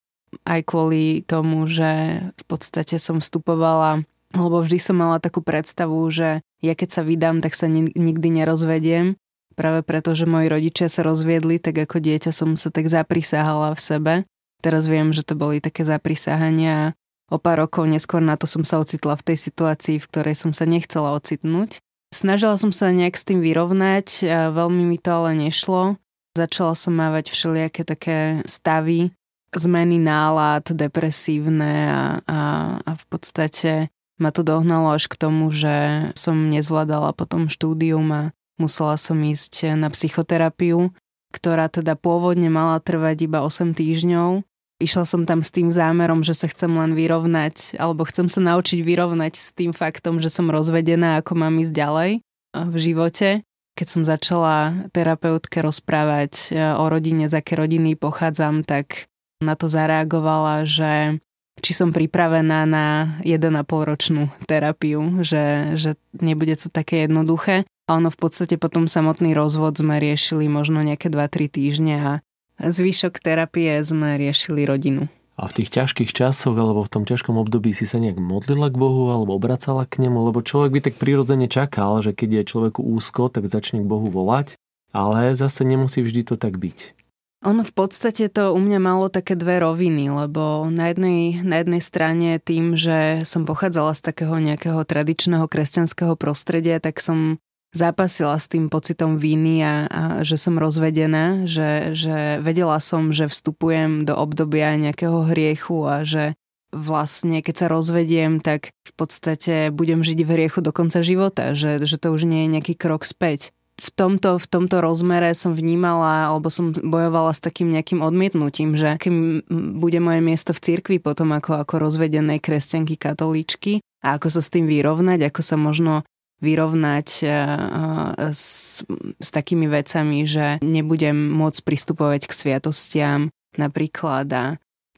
Aj 0.44 0.60
kvôli 0.60 1.24
tomu, 1.24 1.64
že 1.66 2.20
v 2.36 2.44
podstate 2.44 3.00
som 3.00 3.18
vstupovala, 3.18 4.04
lebo 4.36 4.60
vždy 4.60 4.78
som 4.78 4.96
mala 5.00 5.18
takú 5.18 5.40
predstavu, 5.40 6.04
že 6.12 6.44
ja 6.60 6.74
keď 6.76 6.88
sa 6.92 7.02
vydám, 7.02 7.40
tak 7.40 7.56
sa 7.56 7.66
nikdy 7.72 8.28
nerozvediem 8.28 9.16
práve 9.58 9.82
preto, 9.82 10.14
že 10.14 10.30
moji 10.30 10.46
rodičia 10.46 10.86
sa 10.86 11.02
rozviedli, 11.02 11.58
tak 11.58 11.74
ako 11.82 11.98
dieťa 11.98 12.30
som 12.30 12.54
sa 12.54 12.70
tak 12.70 12.86
zaprisáhala 12.86 13.74
v 13.74 13.80
sebe. 13.82 14.14
Teraz 14.62 14.86
viem, 14.86 15.10
že 15.10 15.26
to 15.26 15.34
boli 15.34 15.58
také 15.58 15.82
zaprisáhania 15.82 16.94
o 17.28 17.36
pár 17.36 17.64
rokov 17.64 17.88
neskôr 17.88 18.20
na 18.24 18.34
to 18.34 18.48
som 18.48 18.64
sa 18.64 18.80
ocitla 18.80 19.16
v 19.16 19.32
tej 19.32 19.38
situácii, 19.48 19.96
v 20.00 20.08
ktorej 20.08 20.34
som 20.36 20.50
sa 20.56 20.64
nechcela 20.64 21.14
ocitnúť. 21.16 21.80
Snažila 22.08 22.56
som 22.56 22.72
sa 22.72 22.88
nejak 22.88 23.20
s 23.20 23.24
tým 23.28 23.44
vyrovnať, 23.44 24.06
a 24.24 24.38
veľmi 24.48 24.84
mi 24.88 24.96
to 24.96 25.12
ale 25.12 25.36
nešlo. 25.36 26.00
Začala 26.32 26.72
som 26.72 26.96
mávať 26.96 27.28
všelijaké 27.28 27.84
také 27.84 28.40
stavy, 28.48 29.12
zmeny 29.52 30.00
nálad, 30.00 30.72
depresívne 30.72 31.74
a, 31.92 32.02
a, 32.24 32.40
a 32.80 32.90
v 32.96 33.04
podstate 33.12 33.72
ma 34.16 34.32
to 34.32 34.40
dohnalo 34.40 34.96
až 34.96 35.12
k 35.12 35.20
tomu, 35.20 35.52
že 35.52 36.08
som 36.16 36.48
nezvládala 36.48 37.12
potom 37.12 37.52
štúdium 37.52 38.08
a 38.10 38.22
Musela 38.58 38.98
som 38.98 39.14
ísť 39.22 39.78
na 39.78 39.86
psychoterapiu, 39.86 40.90
ktorá 41.30 41.70
teda 41.70 41.94
pôvodne 41.94 42.50
mala 42.50 42.82
trvať 42.82 43.30
iba 43.30 43.46
8 43.46 43.70
týždňov. 43.70 44.42
Išla 44.78 45.02
som 45.02 45.26
tam 45.26 45.42
s 45.42 45.50
tým 45.50 45.74
zámerom, 45.74 46.22
že 46.22 46.38
sa 46.38 46.46
chcem 46.46 46.70
len 46.70 46.94
vyrovnať, 46.94 47.74
alebo 47.82 48.06
chcem 48.06 48.30
sa 48.30 48.38
naučiť 48.38 48.78
vyrovnať 48.86 49.34
s 49.34 49.50
tým 49.50 49.74
faktom, 49.74 50.22
že 50.22 50.30
som 50.30 50.46
rozvedená, 50.46 51.18
ako 51.18 51.34
mám 51.34 51.58
ísť 51.58 51.74
ďalej 51.74 52.10
v 52.54 52.76
živote. 52.78 53.42
Keď 53.74 53.86
som 53.86 54.02
začala 54.06 54.86
terapeutke 54.94 55.62
rozprávať 55.62 56.50
e, 56.50 56.74
o 56.78 56.90
rodine, 56.90 57.30
z 57.30 57.42
aké 57.42 57.54
rodiny 57.54 57.94
pochádzam, 57.94 58.66
tak 58.66 59.06
na 59.38 59.54
to 59.54 59.70
zareagovala, 59.70 60.66
že 60.66 61.22
či 61.58 61.74
som 61.74 61.90
pripravená 61.90 62.66
na 62.66 63.18
1,5 63.26 63.66
ročnú 63.66 64.30
terapiu, 64.46 65.22
že, 65.26 65.74
že 65.74 65.98
nebude 66.14 66.54
to 66.54 66.70
také 66.70 67.06
jednoduché. 67.06 67.66
A 67.88 67.96
ono 67.96 68.14
v 68.14 68.18
podstate 68.18 68.60
potom 68.60 68.86
samotný 68.86 69.32
rozvod 69.34 69.78
sme 69.78 69.98
riešili 69.98 70.46
možno 70.46 70.84
nejaké 70.84 71.10
2-3 71.10 71.50
týždne 71.50 71.96
a 71.98 72.12
zvyšok 72.58 73.22
terapie 73.22 73.80
sme 73.86 74.18
riešili 74.18 74.66
rodinu. 74.66 75.06
A 75.38 75.46
v 75.46 75.62
tých 75.62 75.70
ťažkých 75.70 76.10
časoch 76.10 76.58
alebo 76.58 76.82
v 76.82 76.90
tom 76.90 77.04
ťažkom 77.06 77.38
období 77.38 77.70
si 77.70 77.86
sa 77.86 78.02
nejak 78.02 78.18
modlila 78.18 78.74
k 78.74 78.80
Bohu 78.80 79.14
alebo 79.14 79.38
obracala 79.38 79.86
k 79.86 80.02
nemu, 80.02 80.18
lebo 80.34 80.42
človek 80.42 80.70
by 80.74 80.80
tak 80.90 80.94
prirodzene 80.98 81.46
čakal, 81.46 82.02
že 82.02 82.10
keď 82.10 82.42
je 82.42 82.50
človeku 82.50 82.82
úzko, 82.82 83.30
tak 83.30 83.46
začne 83.46 83.86
k 83.86 83.90
Bohu 83.90 84.10
volať, 84.10 84.58
ale 84.90 85.38
zase 85.38 85.62
nemusí 85.62 86.02
vždy 86.02 86.26
to 86.26 86.34
tak 86.34 86.58
byť. 86.58 86.98
Ono 87.46 87.62
v 87.62 87.70
podstate 87.70 88.26
to 88.34 88.50
u 88.50 88.58
mňa 88.58 88.82
malo 88.82 89.06
také 89.06 89.38
dve 89.38 89.62
roviny, 89.62 90.10
lebo 90.10 90.66
na 90.74 90.90
jednej, 90.90 91.38
na 91.46 91.62
jednej 91.62 91.78
strane 91.78 92.42
tým, 92.42 92.74
že 92.74 93.22
som 93.22 93.46
pochádzala 93.46 93.94
z 93.94 94.10
takého 94.10 94.34
nejakého 94.42 94.82
tradičného 94.82 95.46
kresťanského 95.46 96.18
prostredia, 96.18 96.82
tak 96.82 96.98
som 96.98 97.38
zápasila 97.78 98.34
s 98.34 98.50
tým 98.50 98.66
pocitom 98.66 99.14
viny 99.22 99.62
a, 99.62 99.74
a 99.86 100.02
že 100.26 100.34
som 100.34 100.58
rozvedená, 100.58 101.46
že, 101.46 101.94
že 101.94 102.42
vedela 102.42 102.82
som, 102.82 103.14
že 103.14 103.30
vstupujem 103.30 104.02
do 104.02 104.18
obdobia 104.18 104.74
nejakého 104.74 105.30
hriechu 105.30 105.86
a 105.86 106.02
že 106.02 106.34
vlastne 106.74 107.40
keď 107.40 107.54
sa 107.54 107.66
rozvediem, 107.70 108.44
tak 108.44 108.74
v 108.84 108.92
podstate 108.92 109.72
budem 109.72 110.04
žiť 110.04 110.18
v 110.26 110.32
hriechu 110.36 110.60
do 110.60 110.74
konca 110.74 111.00
života, 111.00 111.56
že, 111.56 111.80
že 111.86 111.96
to 111.96 112.12
už 112.12 112.28
nie 112.28 112.44
je 112.44 112.52
nejaký 112.60 112.74
krok 112.76 113.08
späť. 113.08 113.54
V 113.78 113.94
tomto, 113.94 114.42
v 114.42 114.46
tomto 114.50 114.82
rozmere 114.82 115.30
som 115.38 115.54
vnímala, 115.54 116.34
alebo 116.34 116.50
som 116.50 116.74
bojovala 116.74 117.30
s 117.30 117.38
takým 117.38 117.70
nejakým 117.70 118.02
odmietnutím, 118.02 118.74
že 118.74 118.98
kým 118.98 119.46
bude 119.78 120.02
moje 120.02 120.18
miesto 120.18 120.50
v 120.50 120.62
cirkvi 120.66 120.98
potom 120.98 121.30
ako, 121.30 121.62
ako 121.62 121.78
rozvedenej 121.78 122.42
kresťanky 122.42 122.98
katolíčky 122.98 123.78
a 124.02 124.18
ako 124.18 124.34
sa 124.34 124.42
s 124.42 124.50
tým 124.50 124.66
vyrovnať, 124.66 125.30
ako 125.30 125.40
sa 125.46 125.54
možno 125.54 126.02
vyrovnať 126.38 127.08
eh, 127.22 127.30
eh, 127.30 128.32
s, 128.32 128.80
s 129.18 129.28
takými 129.34 129.66
vecami, 129.66 130.24
že 130.24 130.62
nebudem 130.62 131.14
môcť 131.14 131.60
pristupovať 131.66 132.30
k 132.30 132.32
sviatostiam 132.32 133.20
napríklad 133.58 134.26
a 134.30 134.44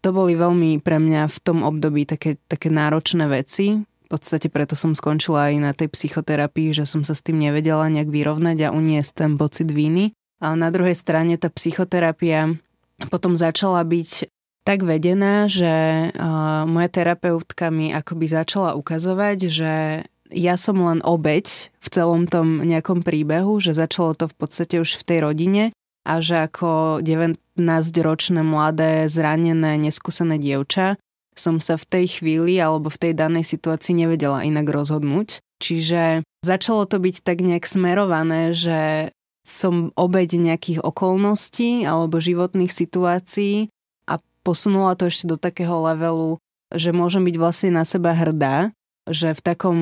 to 0.01 0.17
boli 0.17 0.33
veľmi 0.33 0.81
pre 0.81 0.97
mňa 0.97 1.29
v 1.29 1.39
tom 1.45 1.61
období 1.61 2.09
také, 2.09 2.41
také 2.49 2.73
náročné 2.73 3.29
veci. 3.29 3.85
V 3.85 4.09
podstate 4.09 4.49
preto 4.49 4.73
som 4.73 4.97
skončila 4.97 5.53
aj 5.53 5.55
na 5.61 5.73
tej 5.77 5.93
psychoterapii, 5.93 6.73
že 6.73 6.89
som 6.89 7.05
sa 7.05 7.13
s 7.13 7.23
tým 7.23 7.37
nevedela 7.37 7.87
nejak 7.93 8.09
vyrovnať 8.09 8.69
a 8.69 8.75
uniesť 8.75 9.13
ten 9.13 9.33
pocit 9.37 9.69
viny. 9.69 10.17
A 10.41 10.57
na 10.57 10.73
druhej 10.73 10.97
strane 10.97 11.37
tá 11.37 11.53
psychoterapia 11.53 12.57
potom 13.13 13.37
začala 13.37 13.85
byť 13.85 14.33
tak 14.65 14.85
vedená, 14.85 15.49
že 15.49 16.09
uh, 16.13 16.65
moja 16.69 16.89
terapeutka 16.89 17.69
mi 17.69 17.93
akoby 17.93 18.27
začala 18.29 18.77
ukazovať, 18.77 19.39
že 19.49 19.73
ja 20.31 20.55
som 20.57 20.79
len 20.81 21.03
obeď 21.03 21.71
v 21.79 21.89
celom 21.91 22.31
tom 22.31 22.63
nejakom 22.63 23.03
príbehu, 23.03 23.59
že 23.59 23.77
začalo 23.77 24.15
to 24.15 24.31
v 24.31 24.37
podstate 24.39 24.79
už 24.79 24.99
v 24.99 25.07
tej 25.07 25.19
rodine 25.23 25.65
a 26.07 26.25
že 26.25 26.49
ako 26.49 27.03
19-ročné 27.05 28.41
mladé, 28.41 29.07
zranené, 29.07 29.77
neskúsené 29.77 30.41
dievča 30.41 30.97
som 31.39 31.63
sa 31.63 31.81
v 31.81 31.89
tej 31.89 32.07
chvíli 32.21 32.61
alebo 32.61 32.93
v 32.93 33.01
tej 33.01 33.13
danej 33.17 33.49
situácii 33.49 33.97
nevedela 33.97 34.45
inak 34.45 34.69
rozhodnúť. 34.69 35.41
Čiže 35.61 36.25
začalo 36.45 36.85
to 36.85 37.01
byť 37.01 37.25
tak 37.25 37.41
nejak 37.41 37.65
smerované, 37.65 38.53
že 38.53 39.13
som 39.45 39.93
obeď 39.97 40.37
nejakých 40.37 40.79
okolností 40.85 41.89
alebo 41.89 42.21
životných 42.21 42.73
situácií 42.73 43.73
a 44.05 44.21
posunula 44.45 44.97
to 45.01 45.09
ešte 45.09 45.29
do 45.29 45.41
takého 45.41 45.81
levelu, 45.81 46.37
že 46.73 46.93
môžem 46.93 47.25
byť 47.25 47.37
vlastne 47.41 47.71
na 47.73 47.85
seba 47.89 48.13
hrdá, 48.13 48.73
že 49.09 49.33
v 49.33 49.41
takom 49.41 49.79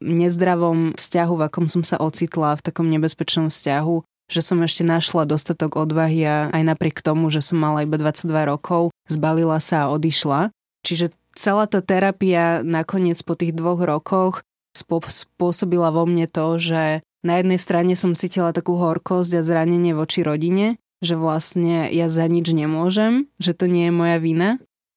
nezdravom 0.00 0.96
vzťahu, 0.96 1.34
v 1.36 1.44
akom 1.46 1.66
som 1.68 1.84
sa 1.84 2.00
ocitla, 2.00 2.56
v 2.56 2.64
takom 2.64 2.88
nebezpečnom 2.88 3.52
vzťahu, 3.52 4.02
že 4.30 4.40
som 4.40 4.62
ešte 4.62 4.86
našla 4.86 5.26
dostatok 5.26 5.76
odvahy 5.76 6.22
a 6.24 6.36
aj 6.54 6.62
napriek 6.74 7.04
tomu, 7.04 7.28
že 7.28 7.42
som 7.44 7.58
mala 7.58 7.84
iba 7.84 7.98
22 7.98 8.30
rokov, 8.46 8.94
zbalila 9.10 9.58
sa 9.58 9.86
a 9.86 9.90
odišla. 9.90 10.54
Čiže 10.86 11.12
celá 11.34 11.66
tá 11.66 11.82
terapia 11.82 12.62
nakoniec 12.62 13.20
po 13.26 13.34
tých 13.34 13.52
dvoch 13.52 13.82
rokoch 13.82 14.46
spôsobila 14.72 15.90
vo 15.90 16.06
mne 16.06 16.30
to, 16.30 16.56
že 16.62 17.02
na 17.20 17.42
jednej 17.42 17.60
strane 17.60 17.94
som 17.98 18.16
cítila 18.16 18.54
takú 18.54 18.80
horkosť 18.80 19.42
a 19.42 19.44
zranenie 19.44 19.92
voči 19.92 20.24
rodine, 20.24 20.80
že 21.04 21.18
vlastne 21.18 21.90
ja 21.92 22.08
za 22.08 22.24
nič 22.24 22.48
nemôžem, 22.54 23.28
že 23.36 23.52
to 23.52 23.68
nie 23.68 23.90
je 23.90 23.92
moja 23.92 24.16
vina. 24.22 24.50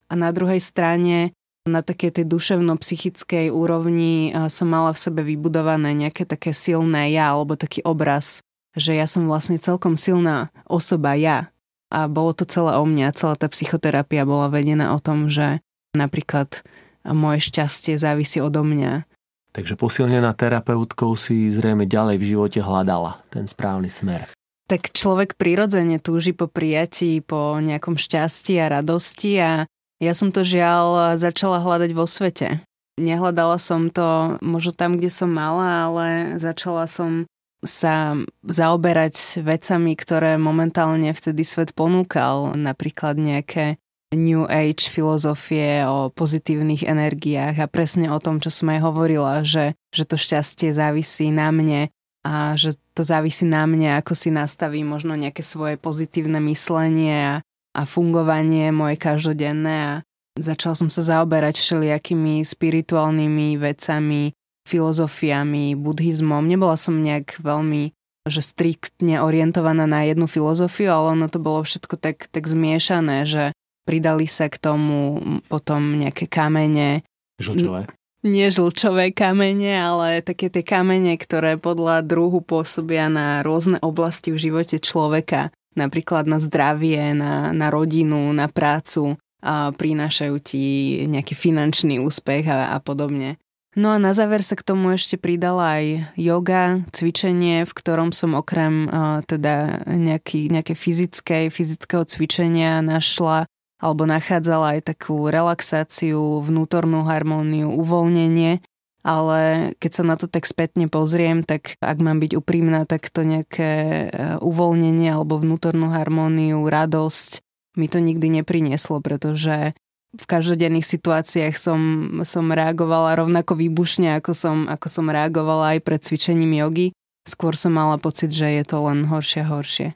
A 0.08 0.14
na 0.14 0.30
druhej 0.30 0.62
strane 0.62 1.34
na 1.64 1.80
takej 1.80 2.20
tej 2.20 2.26
duševno-psychickej 2.28 3.48
úrovni 3.48 4.36
som 4.52 4.68
mala 4.68 4.92
v 4.92 5.00
sebe 5.00 5.22
vybudované 5.24 5.96
nejaké 5.96 6.28
také 6.28 6.52
silné 6.52 7.16
ja, 7.16 7.32
alebo 7.32 7.56
taký 7.56 7.80
obraz, 7.88 8.44
že 8.76 8.98
ja 8.98 9.08
som 9.08 9.32
vlastne 9.32 9.56
celkom 9.56 9.96
silná 9.96 10.52
osoba 10.68 11.16
ja. 11.16 11.54
A 11.94 12.10
bolo 12.10 12.34
to 12.34 12.44
celé 12.44 12.76
o 12.76 12.84
mňa, 12.84 13.16
celá 13.16 13.38
tá 13.38 13.48
psychoterapia 13.48 14.26
bola 14.26 14.50
vedená 14.50 14.92
o 14.92 15.00
tom, 15.00 15.30
že 15.30 15.62
napríklad 15.94 16.66
moje 17.06 17.54
šťastie 17.54 17.96
závisí 18.02 18.42
odo 18.42 18.66
mňa. 18.66 19.06
Takže 19.54 19.78
posilnená 19.78 20.34
terapeutkou 20.34 21.14
si 21.14 21.54
zrejme 21.54 21.86
ďalej 21.86 22.18
v 22.18 22.28
živote 22.34 22.60
hľadala 22.66 23.22
ten 23.30 23.46
správny 23.46 23.94
smer. 23.94 24.26
Tak 24.66 24.90
človek 24.90 25.38
prirodzene 25.38 26.02
túži 26.02 26.34
po 26.34 26.50
prijatí, 26.50 27.22
po 27.22 27.62
nejakom 27.62 27.94
šťastí 27.94 28.58
a 28.58 28.82
radosti 28.82 29.38
a 29.38 29.70
ja 30.02 30.14
som 30.16 30.34
to 30.34 30.42
žiaľ 30.46 31.18
začala 31.20 31.62
hľadať 31.62 31.92
vo 31.94 32.08
svete. 32.08 32.64
Nehľadala 33.02 33.58
som 33.58 33.90
to 33.90 34.38
možno 34.46 34.72
tam, 34.74 35.02
kde 35.02 35.10
som 35.10 35.30
mala, 35.30 35.90
ale 35.90 36.06
začala 36.38 36.86
som 36.86 37.26
sa 37.64 38.20
zaoberať 38.44 39.40
vecami, 39.40 39.96
ktoré 39.96 40.36
momentálne 40.36 41.16
vtedy 41.16 41.48
svet 41.48 41.72
ponúkal, 41.72 42.54
napríklad 42.60 43.16
nejaké 43.16 43.80
New 44.14 44.46
Age 44.46 44.94
filozofie 44.94 45.82
o 45.90 46.14
pozitívnych 46.14 46.86
energiách 46.86 47.58
a 47.58 47.72
presne 47.72 48.14
o 48.14 48.22
tom, 48.22 48.38
čo 48.38 48.54
som 48.54 48.70
aj 48.70 48.80
hovorila, 48.86 49.42
že, 49.42 49.74
že 49.90 50.06
to 50.06 50.22
šťastie 50.22 50.70
závisí 50.70 51.34
na 51.34 51.50
mne 51.50 51.90
a 52.22 52.54
že 52.54 52.78
to 52.94 53.02
závisí 53.02 53.44
na 53.44 53.66
mne, 53.66 54.00
ako 54.00 54.14
si 54.14 54.30
nastavím 54.30 54.88
možno 54.88 55.18
nejaké 55.18 55.42
svoje 55.42 55.76
pozitívne 55.76 56.38
myslenie 56.54 57.18
a 57.18 57.34
a 57.74 57.82
fungovanie 57.90 58.70
moje 58.70 59.02
každodenné 59.02 59.76
a 59.82 59.94
začala 60.38 60.78
som 60.78 60.90
sa 60.90 61.02
zaoberať 61.02 61.58
všelijakými 61.58 62.46
spirituálnymi 62.46 63.58
vecami, 63.58 64.34
filozofiami, 64.70 65.74
buddhizmom. 65.76 66.46
Nebola 66.46 66.78
som 66.78 67.02
nejak 67.02 67.42
veľmi 67.42 67.94
že 68.24 68.40
striktne 68.40 69.20
orientovaná 69.20 69.84
na 69.84 70.08
jednu 70.08 70.32
filozofiu, 70.32 70.88
ale 70.88 71.20
ono 71.20 71.28
to 71.28 71.44
bolo 71.44 71.60
všetko 71.60 72.00
tak, 72.00 72.32
tak 72.32 72.48
zmiešané, 72.48 73.28
že 73.28 73.44
pridali 73.84 74.32
sa 74.32 74.48
k 74.48 74.56
tomu 74.56 75.20
potom 75.52 76.00
nejaké 76.00 76.32
kamene. 76.32 77.04
Žlčové. 77.44 77.92
Nie 78.24 78.48
žlčové 78.48 79.12
kamene, 79.12 79.76
ale 79.76 80.24
také 80.24 80.48
tie 80.48 80.64
kamene, 80.64 81.20
ktoré 81.20 81.60
podľa 81.60 82.00
druhu 82.08 82.40
pôsobia 82.40 83.12
na 83.12 83.44
rôzne 83.44 83.84
oblasti 83.84 84.32
v 84.32 84.40
živote 84.40 84.80
človeka. 84.80 85.52
Napríklad 85.74 86.30
na 86.30 86.38
zdravie, 86.38 87.18
na, 87.18 87.50
na 87.50 87.68
rodinu, 87.74 88.30
na 88.34 88.46
prácu 88.48 89.18
a 89.44 89.76
prinášajú 89.76 90.36
ti 90.40 90.64
nejaký 91.10 91.36
finančný 91.36 92.00
úspech 92.00 92.48
a, 92.48 92.74
a 92.74 92.78
podobne. 92.80 93.36
No 93.74 93.90
a 93.90 93.98
na 93.98 94.14
záver 94.14 94.46
sa 94.46 94.54
k 94.54 94.62
tomu 94.62 94.94
ešte 94.94 95.18
pridala 95.18 95.82
aj 95.82 95.86
yoga, 96.14 96.86
cvičenie, 96.94 97.66
v 97.66 97.74
ktorom 97.74 98.14
som 98.14 98.38
okrem 98.38 98.86
uh, 98.86 99.26
teda 99.26 99.82
nejaký, 99.90 100.54
nejaké 100.54 100.78
fyzické, 100.78 101.50
fyzického 101.50 102.06
cvičenia 102.06 102.86
našla 102.86 103.50
alebo 103.82 104.08
nachádzala 104.08 104.80
aj 104.80 104.96
takú 104.96 105.28
relaxáciu, 105.28 106.40
vnútornú 106.40 107.04
harmóniu, 107.04 107.68
uvoľnenie, 107.74 108.64
ale 109.04 109.76
keď 109.84 109.92
sa 109.92 110.04
na 110.08 110.16
to 110.16 110.32
tak 110.32 110.48
spätne 110.48 110.88
pozriem, 110.88 111.44
tak 111.44 111.76
ak 111.84 111.98
mám 112.00 112.24
byť 112.24 112.40
úprimná, 112.40 112.88
tak 112.88 113.12
to 113.12 113.28
nejaké 113.28 114.10
uvoľnenie 114.40 115.12
alebo 115.12 115.38
vnútornú 115.38 115.92
harmóniu, 115.92 116.64
radosť 116.64 117.44
mi 117.76 117.92
to 117.92 118.00
nikdy 118.00 118.32
neprinieslo, 118.32 119.04
pretože 119.04 119.76
v 120.14 120.26
každodenných 120.30 120.86
situáciách 120.86 121.56
som, 121.58 121.80
som 122.22 122.54
reagovala 122.54 123.18
rovnako 123.18 123.58
výbušne, 123.58 124.22
ako 124.22 124.32
som, 124.32 124.58
ako 124.70 124.88
som 124.88 125.10
reagovala 125.10 125.78
aj 125.78 125.80
pred 125.82 126.00
cvičením 126.00 126.54
jogy. 126.54 126.94
Skôr 127.26 127.58
som 127.58 127.74
mala 127.74 127.98
pocit, 127.98 128.30
že 128.30 128.46
je 128.46 128.64
to 128.64 128.78
len 128.86 129.10
horšie 129.10 129.42
a 129.42 129.50
horšie. 129.50 129.88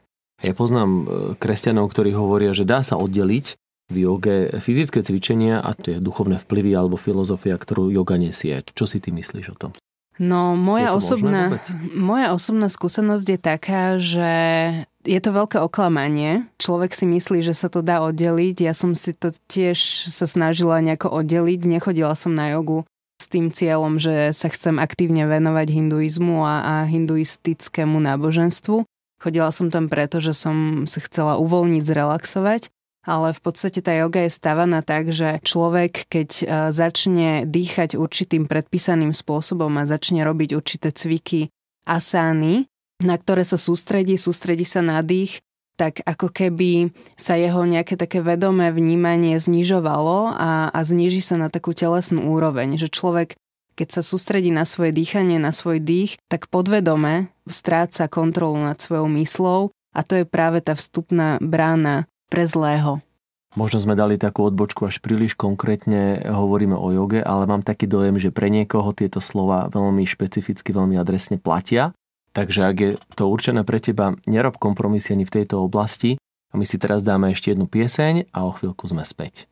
Ja 0.42 0.54
poznám 0.54 0.90
e, 0.90 1.02
kresťanov, 1.38 1.90
ktorí 1.94 2.14
hovoria, 2.18 2.50
že 2.50 2.66
dá 2.66 2.82
sa 2.82 2.98
oddeliť 2.98 3.54
v 3.88 3.96
joge 4.04 4.52
fyzické 4.60 5.00
cvičenia 5.00 5.64
a 5.64 5.72
tie 5.72 5.96
duchovné 5.98 6.36
vplyvy 6.36 6.76
alebo 6.76 7.00
filozofia, 7.00 7.56
ktorú 7.56 7.88
joga 7.88 8.20
nesie. 8.20 8.60
Čo 8.76 8.84
si 8.84 9.00
ty 9.00 9.08
myslíš 9.10 9.46
o 9.52 9.56
tom? 9.56 9.72
No, 10.18 10.58
moja 10.58 10.98
osobná, 10.98 11.62
moja 11.94 12.34
osobná 12.34 12.66
skúsenosť 12.66 13.26
je 13.26 13.38
taká, 13.38 13.82
že 14.02 14.32
je 15.06 15.20
to 15.22 15.30
veľké 15.30 15.62
oklamanie. 15.62 16.42
Človek 16.58 16.90
si 16.90 17.06
myslí, 17.06 17.38
že 17.40 17.54
sa 17.54 17.70
to 17.70 17.86
dá 17.86 18.02
oddeliť. 18.02 18.66
Ja 18.66 18.74
som 18.74 18.98
si 18.98 19.14
to 19.14 19.30
tiež 19.46 20.10
sa 20.10 20.26
snažila 20.26 20.82
nejako 20.82 21.22
oddeliť. 21.22 21.70
Nechodila 21.70 22.18
som 22.18 22.34
na 22.34 22.50
jogu 22.50 22.82
s 23.22 23.30
tým 23.30 23.54
cieľom, 23.54 24.02
že 24.02 24.34
sa 24.34 24.50
chcem 24.50 24.82
aktívne 24.82 25.22
venovať 25.30 25.70
hinduizmu 25.70 26.42
a, 26.42 26.56
a 26.66 26.74
hinduistickému 26.90 28.02
náboženstvu. 28.02 28.82
Chodila 29.22 29.54
som 29.54 29.70
tam 29.70 29.86
preto, 29.86 30.18
že 30.18 30.34
som 30.34 30.86
sa 30.90 30.98
chcela 30.98 31.38
uvoľniť, 31.38 31.82
zrelaxovať 31.86 32.74
ale 33.08 33.32
v 33.32 33.40
podstate 33.40 33.80
tá 33.80 33.96
joga 33.96 34.28
je 34.28 34.36
stavaná 34.36 34.84
tak, 34.84 35.08
že 35.08 35.40
človek, 35.40 36.04
keď 36.12 36.28
e, 36.28 36.44
začne 36.68 37.48
dýchať 37.48 37.96
určitým 37.96 38.44
predpísaným 38.44 39.16
spôsobom 39.16 39.72
a 39.80 39.88
začne 39.88 40.20
robiť 40.28 40.52
určité 40.52 40.92
cviky 40.92 41.48
asány, 41.88 42.68
na 43.00 43.16
ktoré 43.16 43.48
sa 43.48 43.56
sústredí, 43.56 44.20
sústredí 44.20 44.68
sa 44.68 44.84
na 44.84 45.00
dých, 45.00 45.40
tak 45.80 46.04
ako 46.04 46.28
keby 46.28 46.92
sa 47.16 47.40
jeho 47.40 47.64
nejaké 47.64 47.96
také 47.96 48.20
vedomé 48.20 48.68
vnímanie 48.74 49.40
znižovalo 49.40 50.36
a, 50.36 50.68
a 50.68 50.80
zniží 50.84 51.24
sa 51.24 51.40
na 51.40 51.48
takú 51.48 51.72
telesnú 51.72 52.28
úroveň, 52.28 52.76
že 52.76 52.92
človek 52.92 53.40
keď 53.78 53.94
sa 53.94 54.02
sústredí 54.02 54.50
na 54.50 54.66
svoje 54.66 54.90
dýchanie, 54.90 55.38
na 55.38 55.54
svoj 55.54 55.78
dých, 55.78 56.18
tak 56.26 56.50
podvedome 56.50 57.30
stráca 57.46 58.10
kontrolu 58.10 58.58
nad 58.58 58.74
svojou 58.74 59.06
myslou 59.22 59.70
a 59.94 60.02
to 60.02 60.18
je 60.18 60.26
práve 60.26 60.58
tá 60.66 60.74
vstupná 60.74 61.38
brána 61.38 62.10
pre 62.28 62.44
zlého. 62.44 63.00
Možno 63.56 63.80
sme 63.80 63.96
dali 63.96 64.20
takú 64.20 64.44
odbočku 64.44 64.84
až 64.84 65.00
príliš 65.00 65.32
konkrétne 65.32 66.20
hovoríme 66.28 66.76
o 66.76 66.92
joge, 66.92 67.24
ale 67.24 67.48
mám 67.48 67.64
taký 67.64 67.88
dojem, 67.88 68.20
že 68.20 68.28
pre 68.28 68.52
niekoho 68.52 68.92
tieto 68.92 69.24
slova 69.24 69.72
veľmi 69.72 70.04
špecificky, 70.04 70.70
veľmi 70.70 71.00
adresne 71.00 71.40
platia. 71.40 71.96
Takže 72.36 72.60
ak 72.68 72.76
je 72.76 72.90
to 73.16 73.24
určené 73.26 73.64
pre 73.64 73.80
teba, 73.80 74.14
nerob 74.28 74.60
kompromisy 74.60 75.16
ani 75.16 75.24
v 75.24 75.42
tejto 75.42 75.64
oblasti. 75.64 76.20
A 76.52 76.60
my 76.60 76.64
si 76.68 76.76
teraz 76.76 77.00
dáme 77.02 77.32
ešte 77.32 77.52
jednu 77.56 77.68
pieseň 77.68 78.30
a 78.32 78.44
o 78.44 78.52
chvíľku 78.52 78.84
sme 78.88 79.02
späť. 79.02 79.48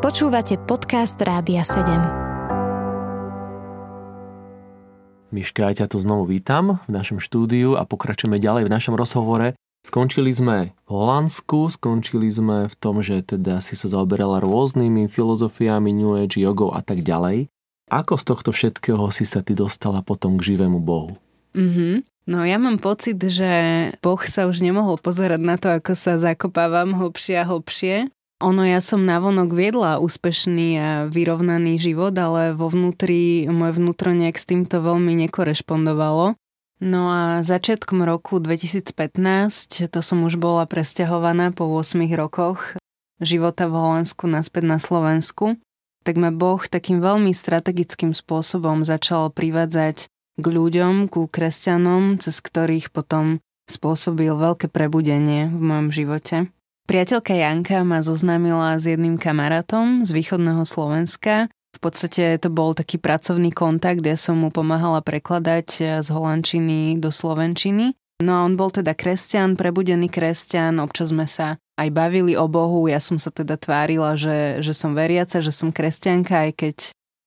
Počúvate 0.00 0.56
podcast 0.64 1.20
Rádia 1.20 1.60
7. 1.60 1.86
Miška, 5.30 5.70
ja 5.70 5.84
ťa 5.84 5.86
tu 5.92 6.02
znovu 6.02 6.26
vítam 6.26 6.82
v 6.88 6.90
našom 6.90 7.22
štúdiu 7.22 7.78
a 7.78 7.86
pokračujeme 7.86 8.42
ďalej 8.42 8.66
v 8.66 8.72
našom 8.74 8.98
rozhovore 8.98 9.54
Skončili 9.80 10.28
sme 10.28 10.76
v 10.84 10.90
Holandsku, 10.92 11.72
skončili 11.72 12.28
sme 12.28 12.68
v 12.68 12.74
tom, 12.76 13.00
že 13.00 13.24
teda 13.24 13.64
si 13.64 13.72
sa 13.74 13.88
zaoberala 13.88 14.44
rôznymi 14.44 15.08
filozofiami, 15.08 15.90
New 15.96 16.12
Age, 16.20 16.36
jogou 16.36 16.68
a 16.76 16.84
tak 16.84 17.00
ďalej. 17.00 17.48
Ako 17.90 18.20
z 18.20 18.24
tohto 18.28 18.50
všetkého 18.52 19.02
si 19.10 19.26
sa 19.26 19.40
ty 19.42 19.56
dostala 19.56 20.04
potom 20.04 20.38
k 20.38 20.54
živému 20.54 20.78
Bohu? 20.78 21.18
Mm-hmm. 21.58 22.06
No 22.30 22.46
ja 22.46 22.62
mám 22.62 22.78
pocit, 22.78 23.18
že 23.18 23.50
Boh 23.98 24.20
sa 24.22 24.46
už 24.46 24.62
nemohol 24.62 25.00
pozerať 25.00 25.40
na 25.42 25.58
to, 25.58 25.72
ako 25.72 25.98
sa 25.98 26.20
zakopávam 26.20 26.94
hlbšie 26.94 27.42
a 27.42 27.48
hlbšie. 27.48 28.12
Ono, 28.40 28.64
ja 28.64 28.80
som 28.80 29.04
navonok 29.04 29.52
viedla 29.52 30.00
úspešný 30.00 30.68
a 30.80 30.88
vyrovnaný 31.12 31.76
život, 31.76 32.16
ale 32.16 32.56
vo 32.56 32.72
vnútri, 32.72 33.44
moje 33.52 33.76
vnútro 33.76 34.16
nejak 34.16 34.40
s 34.40 34.48
týmto 34.48 34.80
veľmi 34.80 35.12
nekorešpondovalo. 35.28 36.39
No 36.80 37.12
a 37.12 37.22
začiatkom 37.44 38.00
roku 38.08 38.40
2015, 38.40 39.92
to 39.92 40.00
som 40.00 40.24
už 40.24 40.40
bola 40.40 40.64
presťahovaná 40.64 41.52
po 41.52 41.68
8 41.68 42.00
rokoch 42.16 42.80
života 43.20 43.68
v 43.68 43.76
Holandsku 43.76 44.24
naspäť 44.24 44.64
na 44.64 44.80
Slovensku, 44.80 45.60
tak 46.00 46.16
ma 46.16 46.32
Boh 46.32 46.64
takým 46.64 47.04
veľmi 47.04 47.36
strategickým 47.36 48.16
spôsobom 48.16 48.80
začal 48.88 49.28
privádzať 49.28 50.08
k 50.40 50.44
ľuďom, 50.48 51.12
ku 51.12 51.28
kresťanom, 51.28 52.16
cez 52.16 52.40
ktorých 52.40 52.88
potom 52.88 53.44
spôsobil 53.68 54.32
veľké 54.32 54.72
prebudenie 54.72 55.52
v 55.52 55.60
mojom 55.60 55.88
živote. 55.92 56.36
Priateľka 56.88 57.36
Janka 57.36 57.84
ma 57.84 58.00
zoznámila 58.00 58.80
s 58.80 58.88
jedným 58.88 59.20
kamarátom 59.20 60.02
z 60.02 60.10
východného 60.16 60.64
Slovenska, 60.64 61.52
v 61.70 61.78
podstate 61.78 62.38
to 62.42 62.50
bol 62.50 62.74
taký 62.74 62.98
pracovný 62.98 63.54
kontakt, 63.54 64.02
ja 64.02 64.18
som 64.18 64.42
mu 64.42 64.50
pomáhala 64.50 65.00
prekladať 65.00 65.68
eh, 65.80 65.86
z 66.02 66.08
holandčiny 66.10 66.98
do 66.98 67.14
slovenčiny. 67.14 67.94
No 68.20 68.36
a 68.36 68.44
on 68.44 68.60
bol 68.60 68.68
teda 68.68 68.92
kresťan, 68.92 69.56
prebudený 69.56 70.12
kresťan, 70.12 70.76
občas 70.76 71.08
sme 71.08 71.24
sa 71.24 71.56
aj 71.80 71.88
bavili 71.88 72.36
o 72.36 72.44
Bohu, 72.52 72.84
ja 72.84 73.00
som 73.00 73.16
sa 73.16 73.32
teda 73.32 73.56
tvárila, 73.56 74.12
že, 74.20 74.60
že 74.60 74.76
som 74.76 74.92
veriaca, 74.92 75.40
že 75.40 75.48
som 75.48 75.72
kresťanka, 75.72 76.48
aj 76.48 76.52
keď 76.52 76.76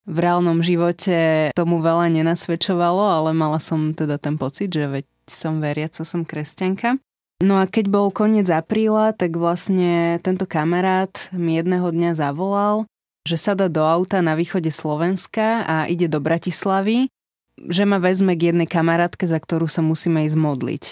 v 0.06 0.18
reálnom 0.20 0.62
živote 0.62 1.50
tomu 1.58 1.82
veľa 1.82 2.14
nenasvedčovalo, 2.14 3.10
ale 3.10 3.30
mala 3.34 3.58
som 3.58 3.98
teda 3.98 4.22
ten 4.22 4.38
pocit, 4.38 4.70
že 4.70 4.86
veď 4.86 5.06
som 5.26 5.58
veriaca, 5.58 6.06
som 6.06 6.22
kresťanka. 6.22 7.02
No 7.42 7.58
a 7.58 7.66
keď 7.66 7.90
bol 7.90 8.08
koniec 8.14 8.48
apríla, 8.54 9.18
tak 9.18 9.34
vlastne 9.36 10.22
tento 10.22 10.46
kamarát 10.46 11.12
mi 11.34 11.58
jedného 11.58 11.90
dňa 11.90 12.12
zavolal 12.14 12.86
že 13.24 13.40
sa 13.40 13.56
dá 13.56 13.72
do 13.72 13.84
auta 13.84 14.20
na 14.20 14.36
východe 14.36 14.70
Slovenska 14.70 15.64
a 15.64 15.76
ide 15.88 16.12
do 16.12 16.20
Bratislavy, 16.20 17.08
že 17.58 17.84
ma 17.88 17.98
vezme 18.02 18.36
k 18.36 18.52
jednej 18.52 18.68
kamarátke, 18.68 19.24
za 19.24 19.40
ktorú 19.40 19.70
sa 19.70 19.80
musíme 19.80 20.28
ísť 20.28 20.38
modliť. 20.38 20.84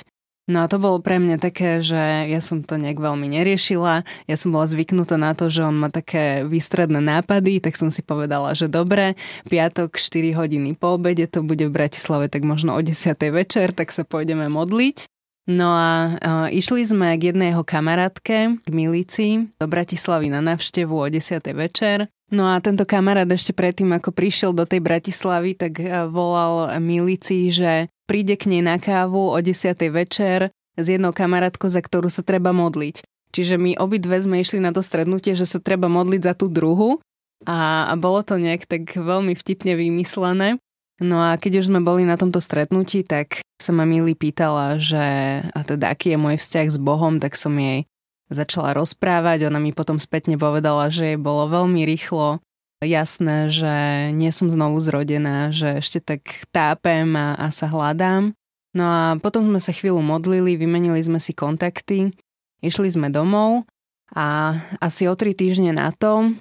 No 0.49 0.65
a 0.65 0.69
to 0.71 0.81
bolo 0.81 0.97
pre 0.99 1.21
mňa 1.21 1.37
také, 1.37 1.79
že 1.85 2.27
ja 2.27 2.41
som 2.43 2.65
to 2.65 2.75
nejak 2.75 2.97
veľmi 2.97 3.29
neriešila, 3.29 4.03
ja 4.03 4.35
som 4.35 4.51
bola 4.51 4.67
zvyknutá 4.67 5.15
na 5.15 5.31
to, 5.37 5.47
že 5.47 5.63
on 5.63 5.77
má 5.77 5.87
také 5.87 6.43
výstredné 6.43 6.99
nápady, 6.99 7.61
tak 7.63 7.77
som 7.79 7.87
si 7.87 8.01
povedala, 8.03 8.57
že 8.57 8.67
dobre, 8.67 9.15
piatok 9.47 9.95
4 9.95 10.35
hodiny 10.35 10.75
po 10.75 10.99
obede 10.99 11.29
to 11.29 11.45
bude 11.45 11.61
v 11.63 11.71
Bratislave, 11.71 12.27
tak 12.27 12.43
možno 12.43 12.73
o 12.75 12.81
10. 12.81 13.15
večer, 13.31 13.71
tak 13.71 13.93
sa 13.93 14.01
pôjdeme 14.03 14.49
modliť. 14.49 15.07
No 15.49 15.73
a 15.73 15.89
uh, 16.21 16.47
išli 16.53 16.85
sme 16.85 17.17
k 17.17 17.33
jednej 17.33 17.53
jeho 17.53 17.65
kamarátke, 17.65 18.61
k 18.61 18.69
Milici, 18.69 19.49
do 19.57 19.65
Bratislavy 19.65 20.29
na 20.29 20.41
návštevu 20.41 20.93
o 20.93 21.07
10. 21.07 21.41
večer. 21.53 22.11
No 22.31 22.47
a 22.47 22.63
tento 22.63 22.87
kamarát 22.87 23.27
ešte 23.27 23.51
predtým, 23.51 23.91
ako 23.91 24.15
prišiel 24.15 24.55
do 24.55 24.63
tej 24.63 24.79
Bratislavy, 24.79 25.51
tak 25.59 25.83
e, 25.83 26.07
volal 26.07 26.79
Milici, 26.79 27.51
že 27.51 27.91
príde 28.07 28.39
k 28.39 28.47
nej 28.47 28.63
na 28.63 28.79
kávu 28.79 29.35
o 29.35 29.37
10. 29.39 29.75
večer 29.91 30.47
s 30.79 30.85
jednou 30.87 31.11
kamarátkou, 31.11 31.67
za 31.67 31.83
ktorú 31.83 32.07
sa 32.07 32.23
treba 32.23 32.55
modliť. 32.55 33.03
Čiže 33.35 33.59
my 33.59 33.75
obidve 33.79 34.15
sme 34.23 34.39
išli 34.39 34.63
na 34.63 34.71
to 34.71 34.79
stretnutie, 34.79 35.35
že 35.35 35.43
sa 35.43 35.59
treba 35.59 35.91
modliť 35.91 36.21
za 36.23 36.33
tú 36.35 36.47
druhu 36.47 37.03
a, 37.43 37.91
a 37.91 37.93
bolo 37.99 38.23
to 38.23 38.39
nejak 38.39 38.63
tak 38.63 38.95
veľmi 38.95 39.35
vtipne 39.35 39.75
vymyslené. 39.75 40.59
No 41.03 41.19
a 41.19 41.35
keď 41.35 41.63
už 41.63 41.73
sme 41.73 41.83
boli 41.83 42.07
na 42.07 42.15
tomto 42.15 42.39
stretnutí, 42.39 43.03
tak 43.03 43.43
sa 43.59 43.71
ma 43.73 43.83
Mili 43.83 44.13
pýtala, 44.13 44.77
že 44.77 45.03
a 45.43 45.59
teda 45.65 45.91
aký 45.91 46.13
je 46.15 46.19
môj 46.19 46.35
vzťah 46.37 46.67
s 46.69 46.77
Bohom, 46.77 47.17
tak 47.17 47.35
som 47.35 47.55
jej 47.57 47.89
začala 48.31 48.73
rozprávať. 48.73 49.51
Ona 49.51 49.59
mi 49.59 49.75
potom 49.75 49.99
spätne 49.99 50.39
povedala, 50.39 50.87
že 50.87 51.13
jej 51.13 51.19
bolo 51.19 51.51
veľmi 51.51 51.83
rýchlo 51.83 52.39
jasné, 52.81 53.53
že 53.53 53.73
nie 54.15 54.33
som 54.33 54.49
znovu 54.49 54.81
zrodená, 54.81 55.53
že 55.53 55.83
ešte 55.83 56.01
tak 56.01 56.47
tápem 56.49 57.13
a, 57.13 57.37
a 57.37 57.53
sa 57.53 57.69
hľadám. 57.69 58.33
No 58.73 58.83
a 58.87 59.03
potom 59.19 59.45
sme 59.45 59.59
sa 59.59 59.75
chvíľu 59.75 60.01
modlili, 60.01 60.57
vymenili 60.57 61.03
sme 61.03 61.19
si 61.19 61.35
kontakty, 61.35 62.15
išli 62.63 62.87
sme 62.89 63.11
domov 63.11 63.67
a 64.15 64.57
asi 64.79 65.05
o 65.11 65.13
tri 65.13 65.35
týždne 65.35 65.75
na 65.75 65.91
to 65.91 66.31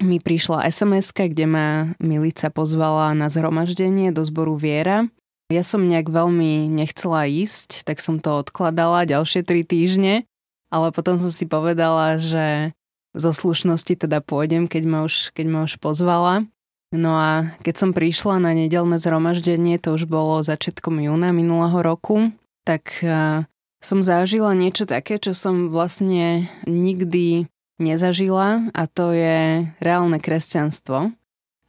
mi 0.00 0.16
prišla 0.16 0.64
sms 0.72 1.12
kde 1.12 1.44
ma 1.44 1.68
Milica 2.00 2.48
pozvala 2.48 3.12
na 3.12 3.28
zhromaždenie 3.28 4.10
do 4.10 4.24
zboru 4.24 4.56
Viera. 4.56 5.06
Ja 5.50 5.66
som 5.66 5.84
nejak 5.84 6.08
veľmi 6.08 6.70
nechcela 6.70 7.26
ísť, 7.26 7.82
tak 7.84 7.98
som 7.98 8.22
to 8.22 8.38
odkladala 8.38 9.04
ďalšie 9.04 9.42
tri 9.42 9.66
týždne, 9.66 10.24
ale 10.70 10.94
potom 10.94 11.18
som 11.18 11.28
si 11.28 11.44
povedala, 11.44 12.16
že 12.22 12.72
zo 13.10 13.34
slušnosti 13.34 14.06
teda 14.06 14.22
pôjdem, 14.22 14.70
keď 14.70 14.82
ma 14.86 14.98
už, 15.02 15.34
keď 15.34 15.46
ma 15.50 15.60
už 15.66 15.82
pozvala. 15.82 16.46
No 16.90 17.18
a 17.18 17.54
keď 17.62 17.74
som 17.86 17.90
prišla 17.94 18.42
na 18.42 18.54
nedelné 18.54 18.98
zhromaždenie, 18.98 19.78
to 19.78 19.94
už 19.94 20.10
bolo 20.10 20.42
začiatkom 20.42 20.98
júna 20.98 21.30
minulého 21.30 21.78
roku, 21.82 22.34
tak 22.66 23.02
e, 23.02 23.46
som 23.78 23.98
zažila 24.02 24.54
niečo 24.58 24.90
také, 24.90 25.22
čo 25.22 25.30
som 25.34 25.70
vlastne 25.70 26.50
nikdy 26.66 27.46
nezažila 27.78 28.70
a 28.74 28.82
to 28.90 29.14
je 29.14 29.70
reálne 29.78 30.18
kresťanstvo 30.18 31.14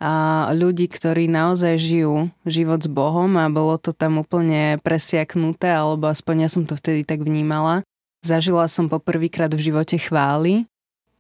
a 0.02 0.14
ľudí, 0.58 0.90
ktorí 0.90 1.30
naozaj 1.30 1.78
žijú 1.78 2.34
život 2.42 2.82
s 2.82 2.90
Bohom 2.90 3.38
a 3.38 3.54
bolo 3.54 3.78
to 3.78 3.94
tam 3.94 4.18
úplne 4.18 4.82
presiaknuté, 4.82 5.70
alebo 5.70 6.10
aspoň 6.10 6.36
ja 6.42 6.50
som 6.50 6.66
to 6.66 6.74
vtedy 6.74 7.06
tak 7.06 7.22
vnímala. 7.22 7.86
Zažila 8.22 8.70
som 8.70 8.86
poprvýkrát 8.86 9.50
v 9.50 9.66
živote 9.66 9.98
chvály 9.98 10.70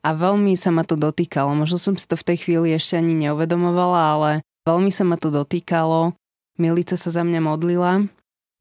a 0.06 0.14
veľmi 0.14 0.54
sa 0.54 0.70
ma 0.70 0.86
to 0.86 0.94
dotýkalo. 0.94 1.58
Možno 1.58 1.82
som 1.82 1.98
si 1.98 2.06
to 2.06 2.14
v 2.14 2.28
tej 2.30 2.38
chvíli 2.46 2.78
ešte 2.78 3.02
ani 3.02 3.18
neuvedomovala, 3.26 4.02
ale 4.18 4.32
veľmi 4.70 4.94
sa 4.94 5.02
ma 5.02 5.18
to 5.18 5.34
dotýkalo. 5.34 6.14
Milica 6.62 6.94
sa 6.94 7.10
za 7.10 7.26
mňa 7.26 7.42
modlila. 7.42 8.06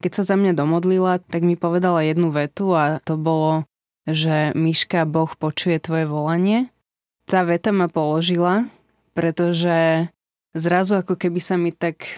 Keď 0.01 0.11
sa 0.17 0.23
za 0.25 0.35
mňa 0.37 0.57
domodlila, 0.57 1.21
tak 1.21 1.45
mi 1.45 1.53
povedala 1.53 2.01
jednu 2.01 2.33
vetu 2.33 2.73
a 2.73 2.97
to 3.05 3.21
bolo, 3.21 3.69
že 4.09 4.57
Miška, 4.57 5.05
Boh 5.05 5.29
počuje 5.37 5.77
tvoje 5.77 6.09
volanie. 6.09 6.73
Tá 7.29 7.45
veta 7.45 7.69
ma 7.69 7.85
položila, 7.85 8.65
pretože 9.13 10.09
zrazu 10.57 10.97
ako 10.97 11.13
keby 11.13 11.37
sa 11.37 11.61
mi 11.61 11.69
tak 11.69 12.09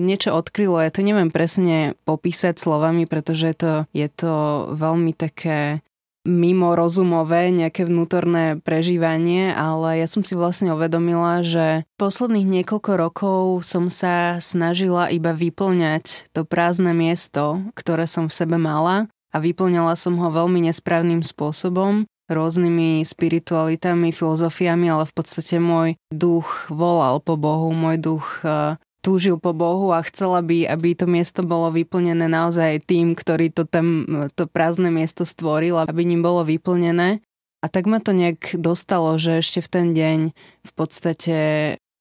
niečo 0.00 0.32
odkrylo. 0.32 0.80
Ja 0.80 0.90
to 0.90 1.04
neviem 1.04 1.28
presne 1.28 1.94
popísať 2.08 2.56
slovami, 2.56 3.04
pretože 3.04 3.52
to, 3.54 3.72
je 3.92 4.08
to 4.08 4.66
veľmi 4.72 5.12
také 5.12 5.84
mimo 6.28 6.76
rozumové, 6.76 7.48
nejaké 7.48 7.88
vnútorné 7.88 8.60
prežívanie, 8.60 9.56
ale 9.56 10.04
ja 10.04 10.06
som 10.08 10.20
si 10.20 10.36
vlastne 10.36 10.76
uvedomila, 10.76 11.40
že 11.40 11.88
posledných 11.96 12.60
niekoľko 12.60 12.92
rokov 13.00 13.42
som 13.64 13.88
sa 13.88 14.36
snažila 14.36 15.08
iba 15.08 15.32
vyplňať 15.32 16.28
to 16.36 16.44
prázdne 16.44 16.92
miesto, 16.92 17.64
ktoré 17.72 18.04
som 18.04 18.28
v 18.28 18.36
sebe 18.36 18.60
mala 18.60 19.08
a 19.32 19.36
vyplňala 19.40 19.96
som 19.96 20.20
ho 20.20 20.28
veľmi 20.28 20.68
nesprávnym 20.68 21.24
spôsobom 21.24 22.04
rôznymi 22.30 23.02
spiritualitami, 23.02 24.14
filozofiami, 24.14 24.86
ale 24.86 25.04
v 25.04 25.14
podstate 25.18 25.58
môj 25.58 25.98
duch 26.14 26.70
volal 26.70 27.18
po 27.18 27.34
Bohu, 27.34 27.74
môj 27.74 27.98
duch 27.98 28.46
uh, 28.46 28.78
túžil 29.00 29.40
po 29.40 29.56
Bohu 29.56 29.92
a 29.92 30.04
chcela 30.04 30.44
by, 30.44 30.68
aby 30.68 30.92
to 30.92 31.08
miesto 31.08 31.40
bolo 31.40 31.72
vyplnené 31.72 32.28
naozaj 32.28 32.84
tým, 32.84 33.16
ktorý 33.16 33.52
to 33.52 33.64
tam, 33.64 34.04
to 34.36 34.44
prázdne 34.44 34.92
miesto 34.92 35.24
stvoril, 35.24 35.80
aby 35.80 36.04
ním 36.04 36.20
bolo 36.20 36.44
vyplnené. 36.44 37.24
A 37.60 37.66
tak 37.68 37.84
ma 37.84 38.00
to 38.00 38.16
nejak 38.16 38.56
dostalo, 38.56 39.20
že 39.20 39.44
ešte 39.44 39.60
v 39.60 39.68
ten 39.68 39.86
deň 39.92 40.18
v 40.64 40.72
podstate 40.72 41.36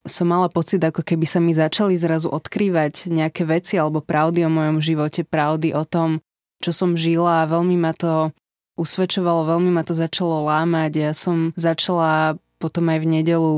som 0.07 0.31
mala 0.31 0.47
pocit, 0.47 0.79
ako 0.79 1.03
keby 1.03 1.27
sa 1.27 1.43
mi 1.43 1.51
začali 1.51 1.99
zrazu 1.99 2.31
odkrývať 2.31 3.11
nejaké 3.11 3.43
veci 3.43 3.75
alebo 3.75 3.99
pravdy 3.99 4.47
o 4.47 4.51
mojom 4.51 4.79
živote, 4.79 5.27
pravdy 5.27 5.75
o 5.75 5.83
tom, 5.83 6.23
čo 6.63 6.71
som 6.71 6.95
žila 6.95 7.43
a 7.43 7.49
veľmi 7.51 7.75
ma 7.75 7.91
to 7.91 8.31
usvedčovalo, 8.79 9.51
veľmi 9.51 9.71
ma 9.75 9.83
to 9.83 9.91
začalo 9.91 10.47
lámať. 10.47 10.91
Ja 10.95 11.11
som 11.11 11.51
začala 11.59 12.39
potom 12.59 12.87
aj 12.91 12.99
v 13.03 13.07
nedelu 13.19 13.51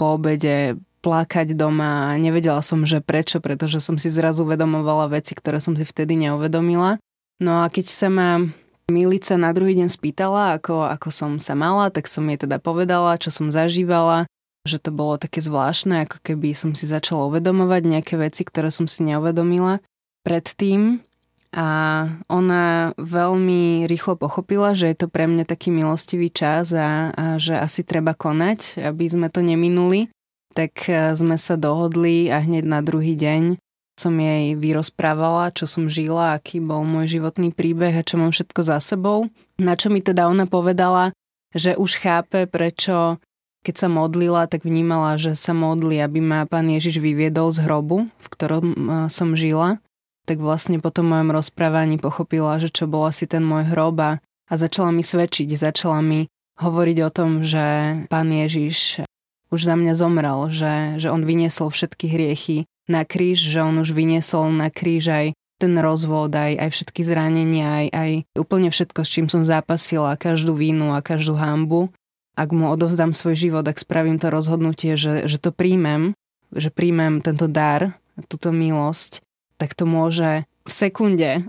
po 0.00 0.04
obede 0.16 0.80
plakať 1.02 1.58
doma 1.58 2.14
a 2.14 2.16
nevedela 2.16 2.62
som, 2.62 2.86
že 2.86 3.02
prečo, 3.02 3.42
pretože 3.42 3.82
som 3.82 3.98
si 3.98 4.06
zrazu 4.06 4.46
uvedomovala 4.46 5.10
veci, 5.10 5.34
ktoré 5.34 5.58
som 5.58 5.74
si 5.74 5.82
vtedy 5.82 6.14
neuvedomila. 6.14 7.02
No 7.42 7.66
a 7.66 7.68
keď 7.68 7.86
sa 7.90 8.08
ma 8.08 8.38
Milica 8.86 9.34
na 9.34 9.50
druhý 9.50 9.78
deň 9.82 9.90
spýtala, 9.90 10.58
ako, 10.58 10.86
ako 10.86 11.08
som 11.10 11.30
sa 11.42 11.58
mala, 11.58 11.90
tak 11.90 12.06
som 12.06 12.26
jej 12.30 12.38
teda 12.38 12.62
povedala, 12.62 13.18
čo 13.18 13.34
som 13.34 13.50
zažívala, 13.50 14.30
že 14.62 14.78
to 14.78 14.94
bolo 14.94 15.18
také 15.18 15.42
zvláštne, 15.42 16.06
ako 16.06 16.22
keby 16.22 16.54
som 16.54 16.74
si 16.78 16.86
začala 16.86 17.26
uvedomovať 17.30 17.82
nejaké 17.82 18.14
veci, 18.14 18.46
ktoré 18.46 18.70
som 18.70 18.86
si 18.86 19.02
neuvedomila 19.02 19.82
predtým. 20.22 21.02
A 21.52 21.68
ona 22.32 22.96
veľmi 22.96 23.84
rýchlo 23.84 24.16
pochopila, 24.16 24.72
že 24.72 24.88
je 24.88 25.04
to 25.04 25.06
pre 25.12 25.28
mňa 25.28 25.44
taký 25.44 25.68
milostivý 25.68 26.32
čas 26.32 26.72
a, 26.72 27.12
a 27.12 27.24
že 27.36 27.52
asi 27.52 27.84
treba 27.84 28.16
konať, 28.16 28.80
aby 28.80 29.04
sme 29.04 29.28
to 29.28 29.44
neminuli. 29.44 30.08
Tak 30.52 30.72
e, 30.88 31.16
sme 31.16 31.36
sa 31.40 31.56
dohodli 31.56 32.28
a 32.28 32.40
hneď 32.44 32.64
na 32.68 32.80
druhý 32.84 33.16
deň 33.16 33.56
som 33.96 34.16
jej 34.16 34.56
vyrozprávala, 34.56 35.52
čo 35.52 35.68
som 35.68 35.86
žila, 35.86 36.36
aký 36.36 36.58
bol 36.58 36.82
môj 36.82 37.20
životný 37.20 37.52
príbeh 37.52 37.92
a 37.92 38.06
čo 38.06 38.16
mám 38.16 38.32
všetko 38.32 38.60
za 38.64 38.80
sebou. 38.80 39.28
Na 39.60 39.76
čo 39.76 39.92
mi 39.92 40.00
teda 40.00 40.26
ona 40.28 40.48
povedala, 40.48 41.12
že 41.52 41.76
už 41.76 42.00
chápe, 42.00 42.48
prečo 42.48 43.20
keď 43.62 43.74
sa 43.78 43.88
modlila, 43.88 44.50
tak 44.50 44.66
vnímala, 44.66 45.14
že 45.22 45.38
sa 45.38 45.54
modli, 45.54 46.02
aby 46.02 46.18
ma 46.18 46.50
pán 46.50 46.66
Ježiš 46.66 46.98
vyviedol 46.98 47.54
z 47.54 47.62
hrobu, 47.62 48.10
v 48.10 48.26
ktorom 48.26 48.66
e, 48.66 48.76
som 49.06 49.38
žila 49.38 49.78
tak 50.22 50.38
vlastne 50.38 50.78
po 50.78 50.94
tom 50.94 51.10
mojom 51.10 51.34
rozprávaní 51.34 51.98
pochopila, 51.98 52.62
že 52.62 52.70
čo 52.70 52.86
bol 52.86 53.10
asi 53.10 53.26
ten 53.26 53.42
môj 53.42 53.74
hrob 53.74 53.98
a, 53.98 54.12
a 54.22 54.54
začala 54.54 54.94
mi 54.94 55.02
svedčiť, 55.02 55.50
začala 55.58 55.98
mi 55.98 56.30
hovoriť 56.62 56.98
o 57.02 57.10
tom, 57.10 57.42
že 57.42 57.64
pán 58.06 58.30
Ježiš 58.30 59.02
už 59.52 59.60
za 59.68 59.76
mňa 59.76 59.94
zomrel, 59.94 60.48
že, 60.48 60.96
že 60.96 61.12
on 61.12 61.28
vyniesol 61.28 61.68
všetky 61.68 62.08
hriechy 62.08 62.64
na 62.88 63.04
kríž, 63.04 63.38
že 63.38 63.60
on 63.60 63.78
už 63.84 63.92
vyniesol 63.92 64.48
na 64.50 64.72
kríž 64.72 65.12
aj 65.12 65.26
ten 65.62 65.78
rozvod, 65.78 66.34
aj, 66.34 66.58
aj 66.58 66.68
všetky 66.74 67.06
zranenia, 67.06 67.86
aj, 67.86 67.86
aj 67.94 68.10
úplne 68.34 68.74
všetko, 68.74 69.06
s 69.06 69.12
čím 69.14 69.26
som 69.30 69.46
zápasila, 69.46 70.18
každú 70.18 70.58
vínu 70.58 70.90
a 70.96 71.04
každú 71.04 71.38
hambu. 71.38 71.94
Ak 72.34 72.50
mu 72.50 72.72
odovzdám 72.72 73.14
svoj 73.14 73.38
život, 73.38 73.62
ak 73.62 73.78
spravím 73.78 74.18
to 74.18 74.32
rozhodnutie, 74.32 74.98
že, 74.98 75.30
že 75.30 75.38
to 75.38 75.54
príjmem, 75.54 76.18
že 76.50 76.74
príjmem 76.74 77.22
tento 77.22 77.46
dar, 77.46 77.94
túto 78.26 78.50
milosť, 78.50 79.22
tak 79.60 79.78
to 79.78 79.86
môže 79.86 80.48
v 80.66 80.72
sekunde 80.72 81.46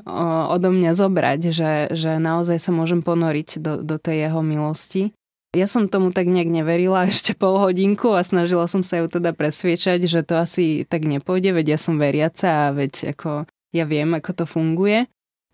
odo 0.50 0.70
mňa 0.70 0.92
zobrať, 0.94 1.40
že, 1.54 1.72
že 1.94 2.12
naozaj 2.18 2.58
sa 2.58 2.72
môžem 2.74 3.02
ponoriť 3.02 3.62
do, 3.62 3.74
do 3.82 3.98
tej 3.98 4.30
jeho 4.30 4.42
milosti. 4.46 5.14
Ja 5.54 5.70
som 5.70 5.86
tomu 5.86 6.10
tak 6.10 6.26
nejak 6.26 6.50
neverila 6.50 7.06
ešte 7.14 7.38
pol 7.38 7.62
hodinku 7.62 8.14
a 8.18 8.26
snažila 8.26 8.66
som 8.66 8.82
sa 8.82 9.02
ju 9.02 9.08
teda 9.08 9.38
presviečať, 9.38 10.06
že 10.10 10.26
to 10.26 10.42
asi 10.42 10.84
tak 10.90 11.06
nepôjde, 11.06 11.54
veď 11.54 11.78
ja 11.78 11.80
som 11.80 12.02
veriaca 12.02 12.70
a 12.70 12.74
veď 12.74 13.14
ako 13.14 13.46
ja 13.74 13.86
viem, 13.86 14.14
ako 14.14 14.44
to 14.44 14.46
funguje. 14.50 15.06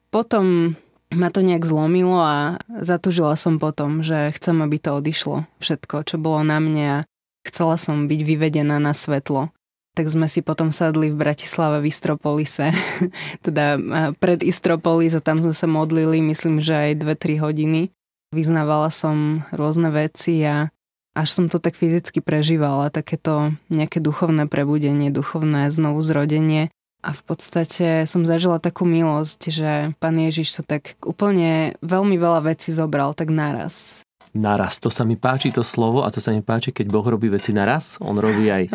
Potom 0.10 0.76
ma 1.14 1.30
to 1.30 1.44
nejak 1.44 1.68
zlomilo 1.68 2.20
a 2.20 2.60
zatúžila 2.68 3.36
som 3.36 3.60
potom, 3.60 4.02
že 4.02 4.32
chcem, 4.36 4.60
aby 4.64 4.78
to 4.80 4.96
odišlo 4.98 5.46
všetko, 5.62 6.08
čo 6.08 6.16
bolo 6.18 6.42
na 6.48 6.58
mne 6.64 6.86
a 6.88 6.98
chcela 7.46 7.76
som 7.76 8.08
byť 8.08 8.22
vyvedená 8.24 8.80
na 8.80 8.96
svetlo 8.96 9.52
tak 10.00 10.08
sme 10.08 10.32
si 10.32 10.40
potom 10.40 10.72
sadli 10.72 11.12
v 11.12 11.20
Bratislave 11.20 11.84
v 11.84 11.92
Istropolise, 11.92 12.72
teda 13.46 13.76
pred 14.16 14.40
Istropolis 14.48 15.12
a 15.12 15.20
tam 15.20 15.44
sme 15.44 15.52
sa 15.52 15.68
modlili, 15.68 16.24
myslím, 16.24 16.64
že 16.64 16.72
aj 16.72 17.04
2-3 17.04 17.44
hodiny. 17.44 17.82
Vyznávala 18.30 18.94
som 18.94 19.42
rôzne 19.50 19.90
veci 19.90 20.42
a 20.46 20.70
až 21.18 21.28
som 21.34 21.46
to 21.50 21.58
tak 21.58 21.74
fyzicky 21.74 22.22
prežívala, 22.22 22.94
takéto 22.94 23.58
nejaké 23.74 23.98
duchovné 23.98 24.46
prebudenie, 24.46 25.10
duchovné 25.10 25.74
znovu 25.74 26.06
zrodenie. 26.06 26.70
A 27.00 27.16
v 27.16 27.22
podstate 27.24 28.04
som 28.06 28.28
zažila 28.28 28.60
takú 28.60 28.84
milosť, 28.84 29.40
že 29.50 29.72
pán 30.04 30.20
Ježiš 30.20 30.60
to 30.60 30.64
tak 30.68 31.00
úplne 31.02 31.80
veľmi 31.80 32.20
veľa 32.20 32.54
vecí 32.54 32.76
zobral 32.76 33.16
tak 33.16 33.32
naraz 33.32 34.04
naraz. 34.34 34.78
To 34.82 34.90
sa 34.94 35.06
mi 35.06 35.18
páči 35.18 35.50
to 35.50 35.66
slovo 35.66 36.06
a 36.06 36.14
to 36.14 36.22
sa 36.22 36.30
mi 36.34 36.42
páči, 36.46 36.70
keď 36.70 36.86
Boh 36.90 37.06
robí 37.06 37.30
veci 37.30 37.54
naraz. 37.54 37.98
On 38.02 38.14
robí 38.14 38.50
aj 38.50 38.70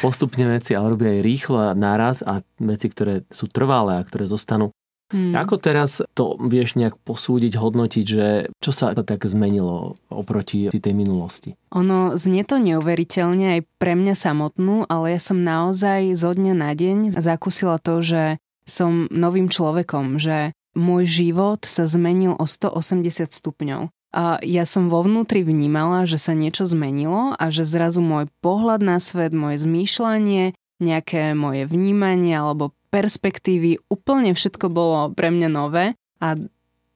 postupne 0.00 0.48
veci, 0.48 0.72
ale 0.72 0.96
robí 0.96 1.04
aj 1.08 1.20
rýchlo 1.20 1.58
a 1.60 1.76
naraz 1.76 2.24
a 2.24 2.40
veci, 2.60 2.88
ktoré 2.88 3.24
sú 3.28 3.48
trvalé 3.50 4.00
a 4.00 4.04
ktoré 4.04 4.24
zostanú. 4.24 4.72
Hmm. 5.14 5.30
Ako 5.30 5.62
teraz 5.62 6.02
to 6.18 6.34
vieš 6.42 6.74
nejak 6.74 6.98
posúdiť, 7.06 7.54
hodnotiť, 7.54 8.04
že 8.04 8.50
čo 8.58 8.74
sa 8.74 8.90
tak 8.98 9.22
zmenilo 9.30 9.94
oproti 10.10 10.74
tej 10.74 10.90
minulosti? 10.90 11.54
Ono 11.70 12.18
znie 12.18 12.42
to 12.42 12.58
neuveriteľne 12.58 13.58
aj 13.58 13.60
pre 13.78 13.94
mňa 13.94 14.18
samotnú, 14.18 14.82
ale 14.90 15.14
ja 15.14 15.20
som 15.22 15.38
naozaj 15.38 16.18
zo 16.18 16.34
dňa 16.34 16.54
na 16.58 16.74
deň 16.74 17.14
zakúsila 17.14 17.78
to, 17.78 18.02
že 18.02 18.42
som 18.66 19.06
novým 19.14 19.46
človekom, 19.46 20.18
že 20.18 20.50
môj 20.74 21.06
život 21.06 21.62
sa 21.62 21.86
zmenil 21.86 22.34
o 22.34 22.42
180 22.42 23.30
stupňov. 23.30 23.94
A 24.14 24.38
ja 24.46 24.62
som 24.66 24.90
vo 24.90 25.02
vnútri 25.02 25.42
vnímala, 25.42 26.06
že 26.06 26.18
sa 26.22 26.34
niečo 26.34 26.66
zmenilo 26.66 27.34
a 27.34 27.44
že 27.50 27.66
zrazu 27.66 28.02
môj 28.02 28.30
pohľad 28.42 28.82
na 28.82 29.02
svet, 29.02 29.34
moje 29.34 29.62
zmýšľanie, 29.62 30.54
nejaké 30.82 31.34
moje 31.34 31.66
vnímanie 31.66 32.34
alebo 32.34 32.74
perspektívy. 32.94 33.82
Úplne 33.90 34.38
všetko 34.38 34.70
bolo 34.70 35.10
pre 35.10 35.34
mňa 35.34 35.48
nové 35.50 35.98
a 36.22 36.38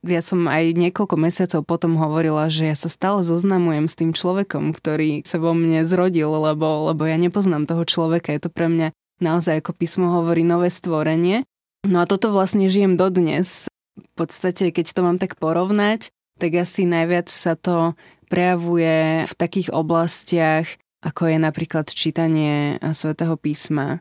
ja 0.06 0.22
som 0.22 0.46
aj 0.46 0.78
niekoľko 0.78 1.18
mesiacov 1.18 1.66
potom 1.66 1.98
hovorila, 1.98 2.46
že 2.46 2.70
ja 2.70 2.76
sa 2.78 2.86
stále 2.86 3.26
zoznamujem 3.26 3.90
s 3.90 3.98
tým 3.98 4.14
človekom, 4.14 4.70
ktorý 4.70 5.26
sa 5.26 5.42
vo 5.42 5.50
mne 5.58 5.82
zrodil, 5.82 6.30
lebo, 6.30 6.94
lebo 6.94 7.02
ja 7.02 7.18
nepoznám 7.18 7.66
toho 7.66 7.82
človeka. 7.82 8.30
Je 8.30 8.46
to 8.46 8.50
pre 8.54 8.70
mňa 8.70 8.94
naozaj, 9.18 9.58
ako 9.58 9.74
písmo 9.74 10.14
hovorí, 10.14 10.46
nové 10.46 10.70
stvorenie. 10.70 11.42
No 11.82 12.06
a 12.06 12.06
toto 12.06 12.30
vlastne 12.30 12.70
žijem 12.70 12.94
dodnes. 12.94 13.66
V 13.98 14.10
podstate, 14.14 14.70
keď 14.70 14.86
to 14.94 15.00
mám 15.02 15.18
tak 15.18 15.34
porovnať, 15.34 16.14
tak 16.38 16.54
asi 16.54 16.86
najviac 16.86 17.26
sa 17.26 17.58
to 17.58 17.98
prejavuje 18.30 19.26
v 19.26 19.34
takých 19.34 19.74
oblastiach, 19.74 20.78
ako 21.02 21.26
je 21.26 21.38
napríklad 21.42 21.90
čítanie 21.90 22.78
svätého 22.94 23.34
písma, 23.34 23.98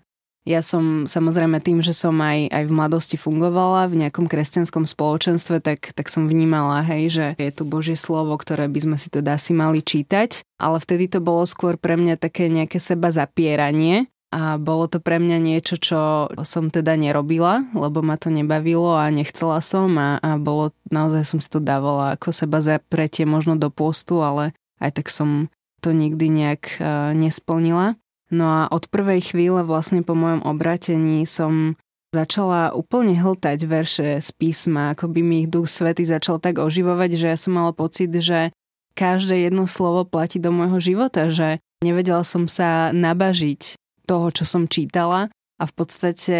ja 0.47 0.63
som 0.63 1.03
samozrejme 1.03 1.59
tým, 1.59 1.83
že 1.83 1.91
som 1.91 2.15
aj, 2.23 2.47
aj 2.55 2.63
v 2.63 2.71
mladosti 2.71 3.19
fungovala 3.19 3.91
v 3.91 4.07
nejakom 4.07 4.31
kresťanskom 4.31 4.87
spoločenstve, 4.87 5.59
tak, 5.59 5.91
tak 5.91 6.07
som 6.07 6.31
vnímala, 6.31 6.87
hej, 6.87 7.03
že 7.11 7.25
je 7.35 7.51
tu 7.51 7.67
Božie 7.67 7.99
slovo, 7.99 8.31
ktoré 8.39 8.71
by 8.71 8.79
sme 8.79 8.95
si 8.95 9.11
teda 9.11 9.35
asi 9.35 9.51
mali 9.51 9.83
čítať, 9.83 10.47
ale 10.55 10.79
vtedy 10.79 11.11
to 11.11 11.19
bolo 11.19 11.43
skôr 11.43 11.75
pre 11.75 11.99
mňa 11.99 12.15
také 12.15 12.47
nejaké 12.47 12.79
seba 12.79 13.11
zapieranie 13.11 14.07
a 14.31 14.59
bolo 14.59 14.91
to 14.91 14.99
pre 14.99 15.19
mňa 15.19 15.37
niečo, 15.39 15.75
čo 15.79 16.27
som 16.43 16.67
teda 16.67 16.99
nerobila, 16.99 17.67
lebo 17.71 18.03
ma 18.03 18.19
to 18.19 18.27
nebavilo 18.27 18.95
a 18.95 19.07
nechcela 19.07 19.63
som 19.63 19.95
a, 19.95 20.19
a 20.19 20.35
bolo, 20.35 20.75
naozaj 20.91 21.23
som 21.23 21.39
si 21.39 21.47
to 21.47 21.63
dávala 21.63 22.15
ako 22.15 22.35
seba 22.35 22.59
zapretie 22.59 23.23
možno 23.23 23.55
do 23.55 23.71
postu, 23.71 24.19
ale 24.19 24.51
aj 24.83 24.99
tak 24.99 25.07
som 25.11 25.47
to 25.79 25.95
nikdy 25.95 26.27
nejak 26.27 26.75
uh, 26.79 27.15
nesplnila. 27.15 27.95
No 28.27 28.45
a 28.47 28.61
od 28.67 28.91
prvej 28.91 29.31
chvíle 29.31 29.63
vlastne 29.63 30.03
po 30.03 30.11
mojom 30.11 30.43
obratení 30.43 31.23
som 31.23 31.79
začala 32.11 32.71
úplne 32.75 33.15
hltať 33.15 33.59
verše 33.67 34.07
z 34.19 34.29
písma, 34.35 34.95
ako 34.95 35.11
by 35.11 35.19
mi 35.23 35.35
ich 35.43 35.51
Duch 35.51 35.67
Svety 35.67 36.07
začal 36.07 36.39
tak 36.39 36.59
oživovať, 36.59 37.19
že 37.19 37.27
ja 37.31 37.37
som 37.39 37.55
mala 37.55 37.71
pocit, 37.75 38.11
že 38.11 38.51
každé 38.97 39.47
jedno 39.47 39.69
slovo 39.69 40.07
platí 40.07 40.41
do 40.41 40.49
môjho 40.49 40.79
života, 40.81 41.29
že 41.29 41.61
nevedela 41.85 42.25
som 42.25 42.49
sa 42.49 42.89
nabažiť 42.95 43.77
toho, 44.07 44.27
čo 44.33 44.43
som 44.47 44.65
čítala 44.65 45.29
a 45.59 45.63
v 45.67 45.73
podstate 45.75 46.37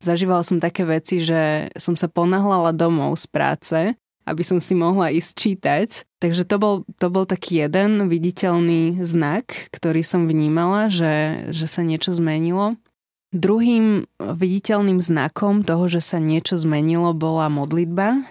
zažívala 0.00 0.46
som 0.46 0.62
také 0.62 0.86
veci, 0.86 1.20
že 1.20 1.68
som 1.76 1.98
sa 1.98 2.06
ponahlala 2.06 2.70
domov 2.72 3.18
z 3.18 3.26
práce 3.28 3.78
aby 4.30 4.44
som 4.44 4.58
si 4.60 4.76
mohla 4.76 5.10
ísť 5.10 5.32
čítať. 5.34 5.88
Takže 6.18 6.44
to 6.44 6.56
bol, 6.60 6.74
to 6.98 7.06
bol 7.08 7.24
taký 7.24 7.64
jeden 7.66 8.10
viditeľný 8.10 9.00
znak, 9.02 9.70
ktorý 9.70 10.02
som 10.02 10.26
vnímala, 10.26 10.90
že, 10.90 11.46
že 11.54 11.66
sa 11.66 11.80
niečo 11.86 12.12
zmenilo. 12.12 12.76
Druhým 13.28 14.08
viditeľným 14.16 15.04
znakom 15.04 15.60
toho, 15.60 15.84
že 15.86 16.00
sa 16.00 16.16
niečo 16.16 16.56
zmenilo, 16.56 17.12
bola 17.12 17.52
modlitba. 17.52 18.24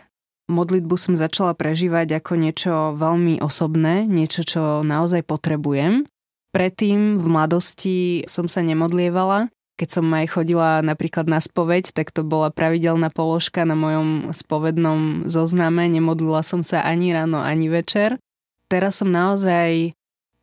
Modlitbu 0.47 0.95
som 0.97 1.13
začala 1.13 1.53
prežívať 1.53 2.17
ako 2.17 2.33
niečo 2.39 2.73
veľmi 2.97 3.43
osobné, 3.43 4.07
niečo, 4.07 4.47
čo 4.47 4.61
naozaj 4.81 5.27
potrebujem. 5.27 6.07
Predtým 6.55 7.19
v 7.19 7.25
mladosti 7.27 7.97
som 8.25 8.49
sa 8.49 8.65
nemodlievala, 8.65 9.53
keď 9.77 10.01
som 10.01 10.09
aj 10.09 10.25
chodila 10.33 10.81
napríklad 10.81 11.29
na 11.29 11.37
spoveď, 11.37 11.93
tak 11.93 12.09
to 12.09 12.25
bola 12.25 12.49
pravidelná 12.49 13.13
položka 13.13 13.61
na 13.61 13.77
mojom 13.77 14.33
spovednom 14.33 15.29
zozname. 15.29 15.85
Nemodlila 15.85 16.41
som 16.41 16.65
sa 16.65 16.81
ani 16.81 17.13
ráno, 17.13 17.37
ani 17.37 17.69
večer. 17.69 18.17
Teraz 18.67 18.99
som 18.99 19.13
naozaj 19.13 19.93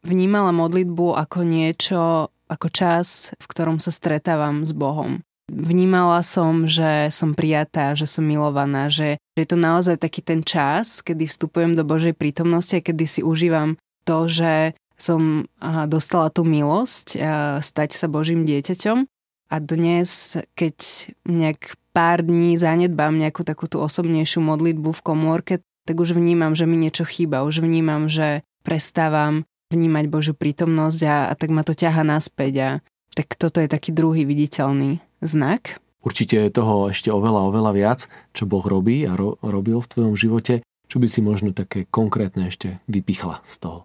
vnímala 0.07 0.55
modlitbu 0.55 1.18
ako 1.18 1.38
niečo, 1.42 2.31
ako 2.47 2.66
čas, 2.70 3.35
v 3.37 3.47
ktorom 3.51 3.83
sa 3.83 3.90
stretávam 3.90 4.62
s 4.62 4.70
Bohom. 4.70 5.20
Vnímala 5.51 6.25
som, 6.25 6.64
že 6.64 7.12
som 7.12 7.37
prijatá, 7.37 7.92
že 7.92 8.09
som 8.09 8.25
milovaná, 8.25 8.88
že 8.88 9.20
je 9.37 9.44
to 9.44 9.61
naozaj 9.61 10.01
taký 10.01 10.25
ten 10.25 10.40
čas, 10.40 11.05
kedy 11.05 11.29
vstupujem 11.29 11.77
do 11.77 11.85
Božej 11.85 12.16
prítomnosti 12.16 12.81
a 12.81 12.85
kedy 12.87 13.05
si 13.05 13.20
užívam 13.20 13.77
to, 14.09 14.31
že 14.31 14.73
som 14.97 15.44
dostala 15.90 16.31
tú 16.31 16.47
milosť 16.49 17.18
stať 17.61 17.90
sa 17.92 18.07
Božím 18.09 18.47
dieťaťom 18.49 19.11
a 19.55 19.62
dnes, 19.62 20.35
keď 20.59 20.77
nejak 21.23 21.79
pár 21.95 22.27
dní 22.27 22.59
zanedbám 22.59 23.14
nejakú 23.14 23.47
takú 23.47 23.71
tú 23.71 23.79
osobnejšiu 23.79 24.43
modlitbu 24.43 24.90
v 24.90 25.05
komórke, 25.07 25.55
tak 25.87 26.03
už 26.03 26.19
vnímam, 26.19 26.59
že 26.59 26.67
mi 26.67 26.75
niečo 26.75 27.07
chýba. 27.07 27.47
Už 27.47 27.62
vnímam, 27.62 28.11
že 28.11 28.43
prestávam 28.67 29.47
vnímať 29.71 30.05
Božiu 30.11 30.35
prítomnosť 30.35 31.01
a, 31.07 31.17
a 31.31 31.33
tak 31.38 31.55
ma 31.55 31.62
to 31.62 31.71
ťaha 31.71 32.03
naspäť. 32.03 32.55
A 32.59 32.69
tak 33.14 33.38
toto 33.38 33.62
je 33.62 33.71
taký 33.71 33.95
druhý 33.95 34.27
viditeľný 34.27 34.99
znak. 35.23 35.79
Určite 36.03 36.35
je 36.35 36.51
toho 36.51 36.90
ešte 36.90 37.14
oveľa, 37.14 37.55
oveľa 37.55 37.73
viac, 37.79 38.01
čo 38.35 38.51
Boh 38.51 38.64
robí 38.67 39.07
a 39.07 39.14
ro- 39.14 39.38
robil 39.38 39.79
v 39.79 39.87
tvojom 39.87 40.14
živote. 40.19 40.67
Čo 40.90 40.99
by 40.99 41.07
si 41.07 41.23
možno 41.23 41.55
také 41.55 41.87
konkrétne 41.87 42.51
ešte 42.51 42.83
vypichla 42.90 43.38
z 43.47 43.55
toho? 43.62 43.79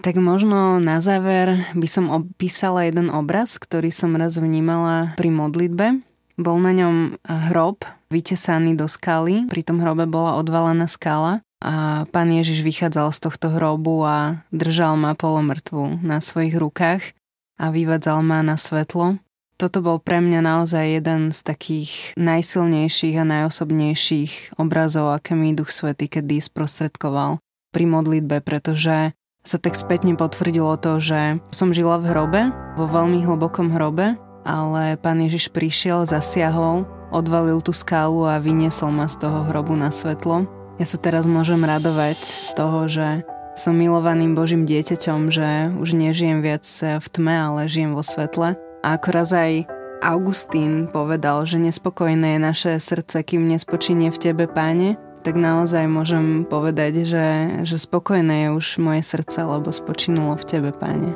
Tak 0.00 0.16
možno 0.16 0.80
na 0.80 1.04
záver 1.04 1.68
by 1.76 1.88
som 1.90 2.08
opísala 2.08 2.88
jeden 2.88 3.12
obraz, 3.12 3.60
ktorý 3.60 3.92
som 3.92 4.16
raz 4.16 4.40
vnímala 4.40 5.12
pri 5.20 5.28
modlitbe. 5.28 6.00
Bol 6.40 6.56
na 6.64 6.72
ňom 6.72 7.20
hrob 7.52 7.84
vytesaný 8.08 8.72
do 8.72 8.88
skaly, 8.88 9.44
pri 9.52 9.60
tom 9.60 9.84
hrobe 9.84 10.08
bola 10.08 10.40
odvalená 10.40 10.88
skala 10.88 11.44
a 11.60 12.08
pán 12.10 12.32
Ježiš 12.32 12.64
vychádzal 12.64 13.12
z 13.12 13.18
tohto 13.28 13.52
hrobu 13.52 14.02
a 14.02 14.42
držal 14.50 14.96
ma 14.98 15.12
polomrtvu 15.14 16.02
na 16.02 16.18
svojich 16.18 16.56
rukách 16.56 17.14
a 17.60 17.70
vyvádzal 17.70 18.24
ma 18.24 18.42
na 18.42 18.56
svetlo. 18.58 19.20
Toto 19.60 19.78
bol 19.78 20.02
pre 20.02 20.18
mňa 20.18 20.40
naozaj 20.42 20.98
jeden 20.98 21.30
z 21.30 21.38
takých 21.46 22.18
najsilnejších 22.18 23.14
a 23.14 23.28
najosobnejších 23.28 24.58
obrazov, 24.58 25.14
aké 25.14 25.38
mi 25.38 25.54
Duch 25.54 25.70
Svety 25.70 26.10
kedy 26.10 26.42
sprostredkoval 26.42 27.38
pri 27.70 27.84
modlitbe, 27.86 28.42
pretože 28.42 29.14
sa 29.42 29.58
tak 29.58 29.74
spätne 29.74 30.14
potvrdilo 30.14 30.78
to, 30.78 31.02
že 31.02 31.42
som 31.50 31.74
žila 31.74 31.98
v 31.98 32.14
hrobe, 32.14 32.40
vo 32.78 32.86
veľmi 32.86 33.26
hlbokom 33.26 33.74
hrobe, 33.74 34.14
ale 34.46 34.94
pán 34.98 35.18
Ježiš 35.18 35.50
prišiel, 35.50 36.06
zasiahol, 36.06 36.86
odvalil 37.10 37.58
tú 37.58 37.74
skálu 37.74 38.26
a 38.26 38.38
vyniesol 38.38 38.94
ma 38.94 39.10
z 39.10 39.18
toho 39.26 39.50
hrobu 39.50 39.74
na 39.74 39.90
svetlo. 39.90 40.46
Ja 40.78 40.86
sa 40.86 40.96
teraz 40.98 41.26
môžem 41.26 41.62
radovať 41.62 42.18
z 42.18 42.50
toho, 42.54 42.86
že 42.86 43.26
som 43.58 43.76
milovaným 43.76 44.32
Božím 44.32 44.64
dieťaťom, 44.64 45.28
že 45.28 45.76
už 45.76 45.92
nežijem 45.92 46.40
viac 46.40 46.64
v 46.72 47.06
tme, 47.12 47.34
ale 47.36 47.68
žijem 47.68 47.92
vo 47.92 48.00
svetle. 48.00 48.56
A 48.80 48.86
ako 48.96 49.08
raz 49.12 49.30
aj 49.36 49.68
Augustín 50.02 50.88
povedal, 50.90 51.44
že 51.46 51.60
nespokojné 51.62 52.34
je 52.34 52.40
naše 52.40 52.72
srdce, 52.80 53.22
kým 53.22 53.46
nespočinie 53.46 54.10
v 54.10 54.18
tebe, 54.18 54.50
páne, 54.50 54.98
tak 55.22 55.38
naozaj 55.38 55.86
môžem 55.86 56.42
povedať, 56.42 57.06
že, 57.06 57.26
že 57.62 57.76
spokojné 57.78 58.50
je 58.50 58.58
už 58.58 58.66
moje 58.82 59.06
srdce, 59.06 59.46
lebo 59.46 59.70
spočinulo 59.70 60.34
v 60.34 60.44
Tebe, 60.44 60.70
Páne. 60.74 61.14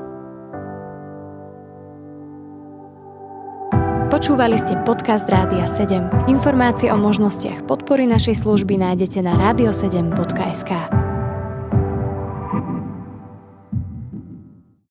Počúvali 4.06 4.56
ste 4.56 4.78
podcast 4.86 5.28
Rádia 5.28 5.66
7. 5.68 6.30
Informácie 6.30 6.88
o 6.88 6.96
možnostiach 6.96 7.66
podpory 7.68 8.08
našej 8.08 8.38
služby 8.38 8.80
nájdete 8.80 9.20
na 9.20 9.36
radio7.sk. 9.36 11.05